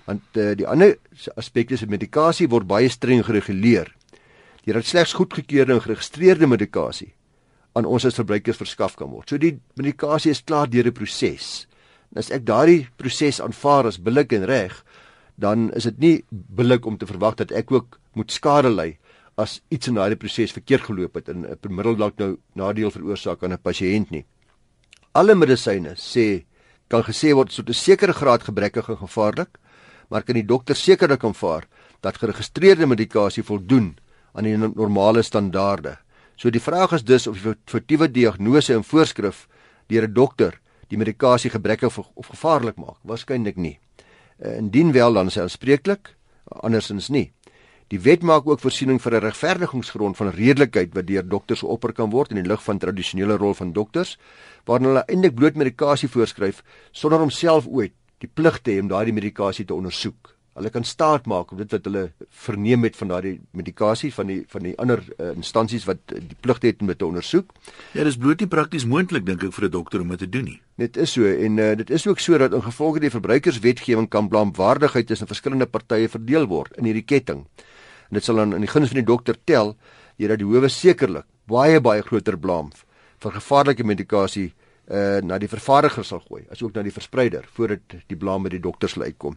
want 0.07 0.23
uh, 0.35 0.55
die 0.55 0.67
ander 0.67 0.97
aspekte 1.37 1.77
se 1.77 1.87
medikasie 1.87 2.49
word 2.49 2.67
baie 2.67 2.89
streng 2.89 3.25
gereguleer. 3.25 3.98
Jy 4.69 4.75
het 4.77 4.85
slegs 4.85 5.15
goedgekeurde 5.17 5.79
en 5.79 5.81
geregistreerde 5.81 6.47
medikasie 6.47 7.15
aan 7.73 7.87
ons 7.89 8.05
as 8.05 8.19
verbruikers 8.19 8.59
verskaf 8.61 8.99
kan 9.01 9.09
word. 9.09 9.31
So 9.31 9.41
die 9.41 9.55
medikasie 9.81 10.35
is 10.35 10.43
klaar 10.45 10.69
deur 10.69 10.85
'n 10.85 10.93
proses. 10.93 11.67
As 12.15 12.31
ek 12.31 12.45
daardie 12.45 12.89
proses 12.99 13.41
aanvaar 13.41 13.87
as 13.87 13.97
billik 13.97 14.33
en 14.33 14.45
reg, 14.45 14.85
dan 15.37 15.73
is 15.73 15.85
dit 15.85 15.99
nie 15.99 16.25
billik 16.31 16.85
om 16.85 16.99
te 16.99 17.07
verwag 17.07 17.37
dat 17.37 17.53
ek 17.53 17.73
ook 17.73 17.99
moet 18.13 18.31
skade 18.31 18.69
ly 18.69 18.99
as 19.39 19.63
iets 19.71 19.89
in 19.89 19.95
daardie 19.95 20.19
proses 20.19 20.53
verkeerd 20.53 20.83
geloop 20.83 21.15
het 21.15 21.29
en 21.29 21.47
'n 21.47 21.75
middel 21.75 21.97
dalk 21.97 22.19
nou 22.19 22.37
nadeel 22.55 22.91
veroorsaak 22.91 23.43
aan 23.43 23.53
'n 23.53 23.63
pasiënt 23.63 24.11
nie. 24.11 24.27
Alle 25.15 25.35
medisyne 25.35 25.95
sê 25.97 26.45
kan 26.89 27.03
gesê 27.03 27.33
word 27.33 27.55
tot 27.55 27.69
'n 27.69 27.73
sekere 27.73 28.13
graad 28.13 28.43
gebrekkig 28.43 28.89
en 28.89 28.97
gevaarlik 28.97 29.59
maar 30.11 30.23
kan 30.23 30.35
die 30.35 30.47
dokter 30.47 30.77
sekerlik 30.77 31.25
aanvaar 31.25 31.65
dat 32.01 32.19
geregistreerde 32.19 32.87
medikasie 32.87 33.43
voldoen 33.43 33.97
aan 34.39 34.47
die 34.47 34.57
normale 34.57 35.23
standaarde. 35.27 35.97
So 36.39 36.51
die 36.55 36.63
vraag 36.63 36.95
is 36.95 37.05
dus 37.05 37.27
of 37.27 37.41
die 37.43 37.55
foutiewe 37.67 38.07
diagnose 38.11 38.77
en 38.77 38.85
voorskrif 38.87 39.47
deur 39.91 40.07
'n 40.07 40.15
dokter 40.15 40.61
die 40.89 40.99
medikasie 40.99 41.51
gebrekkig 41.51 41.99
of 42.15 42.27
gevaarlik 42.27 42.77
maak. 42.77 42.99
Waarskynlik 43.03 43.57
nie. 43.57 43.79
Eh, 44.39 44.57
indien 44.57 44.93
wel 44.93 45.13
dan 45.13 45.27
is 45.27 45.35
hy 45.35 45.43
aanspreeklik, 45.43 46.15
andersins 46.63 47.09
nie. 47.09 47.33
Die 47.89 48.01
wet 48.01 48.23
maak 48.23 48.47
ook 48.47 48.61
voorsiening 48.61 49.01
vir 49.03 49.15
'n 49.15 49.25
regverdigingsgrond 49.25 50.17
van 50.17 50.31
redelikheid 50.31 50.95
wat 50.95 51.07
deur 51.07 51.29
dokters 51.29 51.61
geopper 51.61 51.93
kan 51.93 52.11
word 52.11 52.31
in 52.31 52.43
die 52.43 52.49
lig 52.49 52.63
van 52.63 52.79
tradisionele 52.79 53.37
rol 53.37 53.55
van 53.55 53.73
dokters, 53.73 54.19
waarin 54.65 54.87
hulle 54.87 55.05
eintlik 55.09 55.35
bloot 55.35 55.57
medikasie 55.57 56.09
voorskryf 56.09 56.63
sonder 56.93 57.21
om 57.21 57.31
self 57.31 57.67
ooit 57.67 57.93
die 58.19 58.31
plig 58.35 58.61
te 58.61 58.71
hê 58.71 58.81
om 58.81 58.89
daardie 58.89 59.15
medikasie 59.15 59.65
te 59.65 59.75
ondersoek. 59.75 60.38
Hulle 60.59 60.73
kan 60.75 60.85
staat 60.85 61.29
maak 61.31 61.53
op 61.55 61.61
dit 61.61 61.71
wat 61.71 61.85
hulle 61.87 62.01
verneem 62.45 62.83
het 62.83 62.97
van 62.99 63.13
daardie 63.13 63.37
medikasie 63.55 64.11
van 64.15 64.27
die 64.27 64.39
van 64.51 64.65
die 64.67 64.75
ander 64.83 65.05
uh, 65.07 65.31
instansies 65.37 65.87
wat 65.87 66.01
uh, 66.11 66.19
die 66.19 66.39
plig 66.43 66.59
het 66.65 66.83
om 66.83 66.91
dit 66.91 66.99
te 66.99 67.07
ondersoek. 67.07 67.53
Ja, 67.95 68.03
dis 68.09 68.19
bloot 68.19 68.43
nie 68.43 68.51
prakties 68.51 68.87
moontlik 68.91 69.27
dink 69.27 69.45
ek 69.47 69.55
vir 69.55 69.69
'n 69.69 69.71
dokter 69.77 70.03
om 70.03 70.11
dit 70.17 70.19
te 70.19 70.29
doen 70.29 70.45
nie. 70.51 70.61
Dit 70.83 70.97
is 70.97 71.15
so 71.15 71.23
en 71.25 71.59
uh, 71.59 71.75
dit 71.79 71.91
is 71.91 72.07
ook 72.07 72.19
so 72.19 72.39
dat 72.39 72.53
in 72.53 72.63
gevolge 72.63 73.01
die 73.01 73.15
verbruikerswetgewing 73.15 74.09
kan 74.09 74.29
blaamwaardigheid 74.29 75.07
tussen 75.07 75.31
verskillende 75.31 75.67
partye 75.67 76.09
verdeel 76.09 76.47
word 76.47 76.75
in 76.77 76.85
hierdie 76.85 77.07
ketting. 77.07 77.47
En 78.11 78.19
dit 78.19 78.25
sal 78.25 78.37
dan 78.37 78.55
in 78.55 78.61
die 78.61 78.71
guns 78.71 78.91
van 78.91 78.99
die 78.99 79.07
dokter 79.07 79.37
tel 79.45 79.77
hierdat 80.17 80.39
die 80.39 80.47
howe 80.47 80.69
sekerlik 80.69 81.27
baie 81.47 81.81
baie 81.81 82.03
groter 82.03 82.37
blaam 82.37 82.73
vir 83.23 83.33
gevaarlike 83.33 83.85
medikasie 83.85 84.53
uh 84.89 85.21
na 85.21 85.37
die 85.39 85.49
vervaardiger 85.49 86.05
sal 86.05 86.23
gooi, 86.25 86.47
asook 86.51 86.73
na 86.75 86.83
die 86.83 86.93
verspreider 86.93 87.45
voordat 87.57 87.99
die 88.09 88.17
blaam 88.17 88.47
by 88.47 88.53
die 88.55 88.63
dokter 88.65 88.89
sal 88.89 89.05
uitkom. 89.05 89.37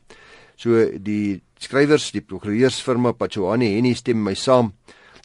So 0.62 0.84
die 1.02 1.42
skrywers, 1.62 2.12
die 2.14 2.22
prokureursfirma 2.22 3.16
Pachoani 3.18 3.72
Henny 3.74 3.96
stem 3.98 4.22
my 4.22 4.36
saam 4.38 4.76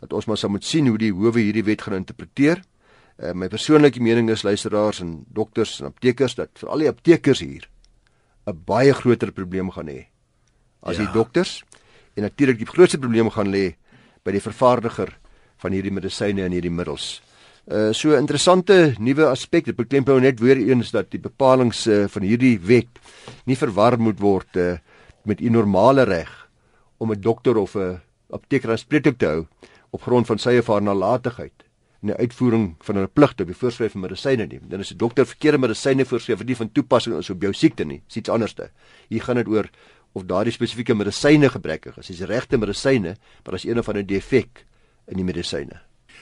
dat 0.00 0.14
ons 0.16 0.28
maar 0.28 0.40
sal 0.40 0.52
moet 0.52 0.64
sien 0.64 0.88
hoe 0.88 0.96
die 1.00 1.12
howe 1.12 1.36
hierdie 1.36 1.64
wet 1.66 1.84
gaan 1.84 1.98
interpreteer. 1.98 2.62
Uh, 3.16 3.32
my 3.36 3.48
persoonlike 3.52 4.00
mening 4.00 4.30
is 4.32 4.44
luisteraars 4.44 5.02
en 5.04 5.18
dokters 5.32 5.78
en 5.80 5.90
aptekers 5.90 6.36
dat 6.36 6.52
vir 6.60 6.72
al 6.72 6.84
die 6.84 6.88
aptekers 6.88 7.40
hier 7.44 7.68
'n 8.46 8.56
baie 8.64 8.92
groter 8.92 9.32
probleem 9.32 9.70
gaan 9.72 9.88
hê 9.88 10.06
as 10.82 10.96
ja. 10.96 11.04
die 11.04 11.12
dokters 11.12 11.64
en 12.16 12.22
natuurlik 12.22 12.58
die 12.58 12.68
grootste 12.68 12.98
probleem 12.98 13.30
gaan 13.30 13.50
lê 13.50 13.76
by 14.24 14.32
die 14.32 14.40
vervaardiger 14.40 15.16
van 15.58 15.72
hierdie 15.72 15.92
medisyne 15.92 16.44
en 16.44 16.52
hierdie 16.52 16.70
middels. 16.70 17.22
Uh 17.66 17.92
so 17.92 18.14
interessante 18.16 18.94
nuwe 18.98 19.26
aspek. 19.26 19.64
Dit 19.64 19.76
beklempou 19.76 20.20
net 20.20 20.40
weer 20.40 20.56
eens 20.56 20.90
dat 20.90 21.10
die 21.10 21.20
bepalinge 21.20 21.74
uh, 21.90 22.08
van 22.08 22.22
hierdie 22.22 22.58
wet 22.62 23.00
nie 23.44 23.56
verwar 23.56 23.98
moet 23.98 24.20
word 24.20 24.56
uh, 24.56 24.76
met 25.26 25.40
'n 25.40 25.52
normale 25.52 26.02
reg 26.02 26.48
om 26.98 27.12
'n 27.12 27.20
dokter 27.20 27.56
of 27.56 27.74
'n 27.74 28.00
apteker 28.30 28.70
as 28.70 28.80
spreek 28.80 29.18
te 29.18 29.26
hou 29.26 29.46
op 29.90 30.02
grond 30.02 30.26
van 30.26 30.38
sy 30.38 30.58
of 30.58 30.66
haar 30.66 30.82
nalatigheid 30.82 31.66
in 32.02 32.12
die 32.12 32.16
uitvoering 32.16 32.74
van 32.84 32.94
hulle 32.94 33.10
pligte 33.12 33.42
op 33.42 33.50
die 33.50 33.56
voorskrif 33.56 33.92
van 33.92 34.00
medisyne 34.00 34.46
nie. 34.46 34.60
Dan 34.62 34.80
is 34.80 34.92
'n 34.92 34.96
dokter 34.96 35.26
verkeerde 35.26 35.58
medisyne 35.58 36.04
voorskryf 36.04 36.38
wat 36.38 36.46
nie 36.46 36.56
van 36.56 36.72
toepassing 36.72 37.16
is 37.16 37.30
op 37.30 37.42
jou 37.42 37.52
siekte 37.52 37.84
nie. 37.84 38.02
Dis 38.06 38.16
iets 38.16 38.28
anderste. 38.28 38.70
Hier 39.08 39.22
gaan 39.22 39.36
dit 39.36 39.48
oor 39.48 39.70
of 40.12 40.24
daardie 40.24 40.52
spesifieke 40.52 40.94
medisyne 40.94 41.48
gebrekkig 41.48 41.98
is. 41.98 42.06
Dis 42.06 42.20
regte 42.20 42.58
medisyne, 42.58 43.16
maar 43.44 43.54
as 43.54 43.64
een 43.64 43.78
of 43.78 43.88
ander 43.88 44.06
defek 44.06 44.64
in 45.06 45.16
die 45.16 45.24
medisyne. 45.24 45.80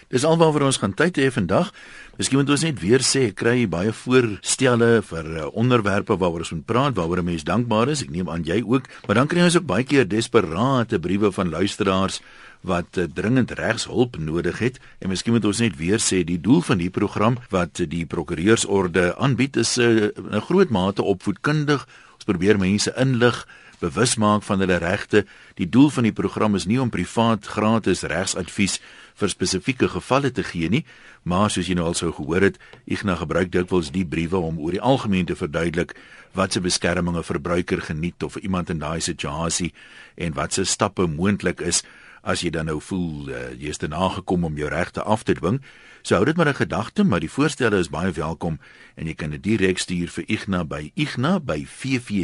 Dis 0.08 0.24
alwaar 0.24 0.62
ons 0.62 0.78
gaan 0.78 0.94
tyd 0.94 1.16
hê 1.16 1.30
vandag. 1.32 1.72
Miskien 2.18 2.38
moet 2.38 2.50
ons 2.50 2.62
net 2.62 2.80
weer 2.80 3.02
sê 3.02 3.32
kry 3.34 3.66
baie 3.66 3.92
voorstelle 3.92 5.02
vir 5.02 5.26
uh, 5.34 5.46
onderwerpe 5.56 6.16
waaroor 6.16 6.44
ons 6.44 6.52
moet 6.52 6.66
praat, 6.66 6.94
waaroor 6.94 7.22
'n 7.22 7.24
mens 7.24 7.44
dankbaar 7.44 7.88
is. 7.88 8.02
Ek 8.02 8.10
neem 8.10 8.28
aan 8.30 8.44
jy 8.44 8.62
ook, 8.62 8.84
maar 9.06 9.16
dan 9.16 9.26
kry 9.26 9.42
ons 9.42 9.56
ook 9.56 9.66
baie 9.66 9.84
keer 9.84 10.08
desperate 10.08 10.98
briewe 10.98 11.32
van 11.32 11.48
luisteraars 11.50 12.20
wat 12.64 12.96
uh, 12.96 13.04
dringend 13.04 13.50
regshulp 13.50 14.16
nodig 14.16 14.58
het 14.58 14.80
en 14.98 15.12
miskien 15.12 15.36
moet 15.36 15.44
ons 15.44 15.60
net 15.60 15.76
weer 15.76 16.00
sê 16.00 16.22
die 16.24 16.40
doel 16.40 16.62
van 16.64 16.80
die 16.80 16.90
program 16.90 17.36
wat 17.52 17.82
die 17.92 18.06
prokureursorde 18.08 19.12
aanbied 19.16 19.56
is 19.60 19.76
'n 19.76 20.10
uh, 20.32 20.40
groot 20.40 20.70
mate 20.70 21.02
opvoedkundig 21.02 21.84
ons 22.16 22.24
probeer 22.24 22.58
mense 22.58 22.92
inlig 22.96 23.46
bewus 23.80 24.16
maak 24.16 24.42
van 24.42 24.58
hulle 24.58 24.78
regte 24.80 25.26
die 25.60 25.68
doel 25.68 25.90
van 25.90 26.08
die 26.08 26.16
program 26.16 26.54
is 26.54 26.64
nie 26.64 26.80
om 26.80 26.90
privaat 26.90 27.46
gratis 27.46 28.02
regsadvies 28.02 28.80
vir 29.14 29.28
spesifieke 29.28 29.88
gevalle 29.88 30.30
te 30.30 30.42
gee 30.42 30.68
nie 30.68 30.84
maar 31.22 31.50
soos 31.50 31.68
jy 31.68 31.74
nou 31.74 31.86
al 31.86 31.94
sou 31.94 32.12
gehoor 32.12 32.42
het 32.42 32.58
Ignas 32.84 33.18
gebruik 33.18 33.52
dikwels 33.52 33.90
die 33.90 34.06
briewe 34.06 34.36
om 34.36 34.58
oor 34.58 34.72
die 34.72 34.82
algemeen 34.82 35.26
te 35.26 35.36
verduidelik 35.36 35.94
wat 36.34 36.52
se 36.52 36.60
beskermings 36.60 37.18
'n 37.18 37.22
verbruiker 37.22 37.80
geniet 37.80 38.22
of 38.22 38.36
iemand 38.36 38.70
in 38.70 38.78
daai 38.78 39.00
situasie 39.00 39.72
en 40.16 40.34
wat 40.34 40.52
se 40.52 40.64
stappe 40.64 41.06
moontlik 41.06 41.60
is 41.60 41.82
as 42.24 42.40
jy 42.42 42.50
dan 42.52 42.66
nou 42.72 42.80
voel 42.82 43.28
uh, 43.28 43.52
jy 43.52 43.68
is 43.72 43.80
te 43.80 43.88
nagekom 43.90 44.44
om 44.48 44.56
jou 44.58 44.68
regte 44.72 45.02
af 45.04 45.22
te 45.28 45.34
dwing, 45.36 45.60
sou 46.02 46.16
hou 46.18 46.26
dit 46.26 46.36
maar 46.36 46.48
'n 46.48 46.54
gedagte, 46.64 47.04
maar 47.04 47.20
die 47.20 47.30
voorstelle 47.30 47.78
is 47.78 47.88
baie 47.92 48.12
welkom 48.12 48.58
en 48.96 49.06
jy 49.06 49.14
kan 49.14 49.30
dit 49.30 49.42
direk 49.42 49.78
stuur 49.78 50.08
vir 50.08 50.24
Igna 50.26 50.64
by 50.64 50.92
igna 50.94 51.40
by 51.40 51.64
ffd.co.za. 51.64 52.22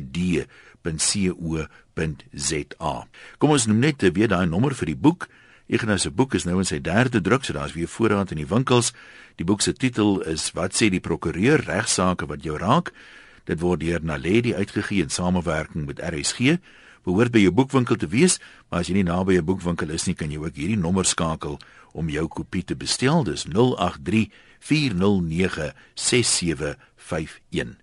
Kom 3.38 3.50
ons 3.50 3.66
noem 3.66 3.78
net 3.78 4.02
weer 4.02 4.28
daai 4.28 4.46
nommer 4.46 4.74
vir 4.74 4.86
die 4.86 4.96
boek. 4.96 5.28
Igna 5.70 5.94
se 6.02 6.10
boek 6.10 6.34
is 6.34 6.42
nou 6.48 6.56
in 6.58 6.66
sy 6.66 6.80
derde 6.82 7.20
druk, 7.22 7.44
so 7.46 7.54
daar's 7.54 7.76
weer 7.76 7.86
voorraad 7.86 8.32
in 8.34 8.40
die 8.40 8.48
winkels. 8.50 8.90
Die 9.38 9.46
boek 9.46 9.62
se 9.62 9.70
titel 9.70 10.18
is 10.26 10.48
Wat 10.56 10.74
sê 10.74 10.88
die 10.90 10.98
prokureur 10.98 11.62
regsaake 11.62 12.26
wat 12.26 12.42
jou 12.42 12.56
raak? 12.58 12.90
Dit 13.46 13.62
word 13.62 13.84
deur 13.84 14.02
Naledi 14.02 14.50
uitgegee 14.54 15.06
in 15.06 15.14
samewerking 15.14 15.86
met 15.86 16.02
RSG 16.02 16.58
behoort 17.06 17.30
by 17.30 17.44
jou 17.44 17.54
boekwinkel 17.54 17.96
te 18.02 18.10
wees, 18.10 18.40
maar 18.68 18.82
as 18.82 18.90
jy 18.90 18.98
nie 18.98 19.06
naby 19.06 19.38
'n 19.38 19.46
boekwinkel 19.46 19.94
is 19.94 20.06
nie, 20.06 20.14
kan 20.14 20.30
jy 20.30 20.38
ook 20.42 20.58
hierdie 20.58 20.76
nommer 20.76 21.04
skakel 21.04 21.58
om 21.92 22.10
jou 22.10 22.26
kopie 22.28 22.64
te 22.64 22.74
bestel. 22.74 23.24
Dis 23.24 23.46
083 23.46 24.28
409 24.58 25.72
6751. 25.94 27.78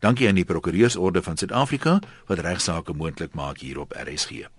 Dankie 0.00 0.28
aan 0.28 0.34
die 0.34 0.44
Prokureursorde 0.44 1.22
van 1.22 1.36
Suid-Afrika 1.36 2.00
wat 2.26 2.38
regsaake 2.38 2.92
moontlik 2.92 3.34
maak 3.34 3.58
hier 3.58 3.78
op 3.78 3.94
RSG. 3.94 4.57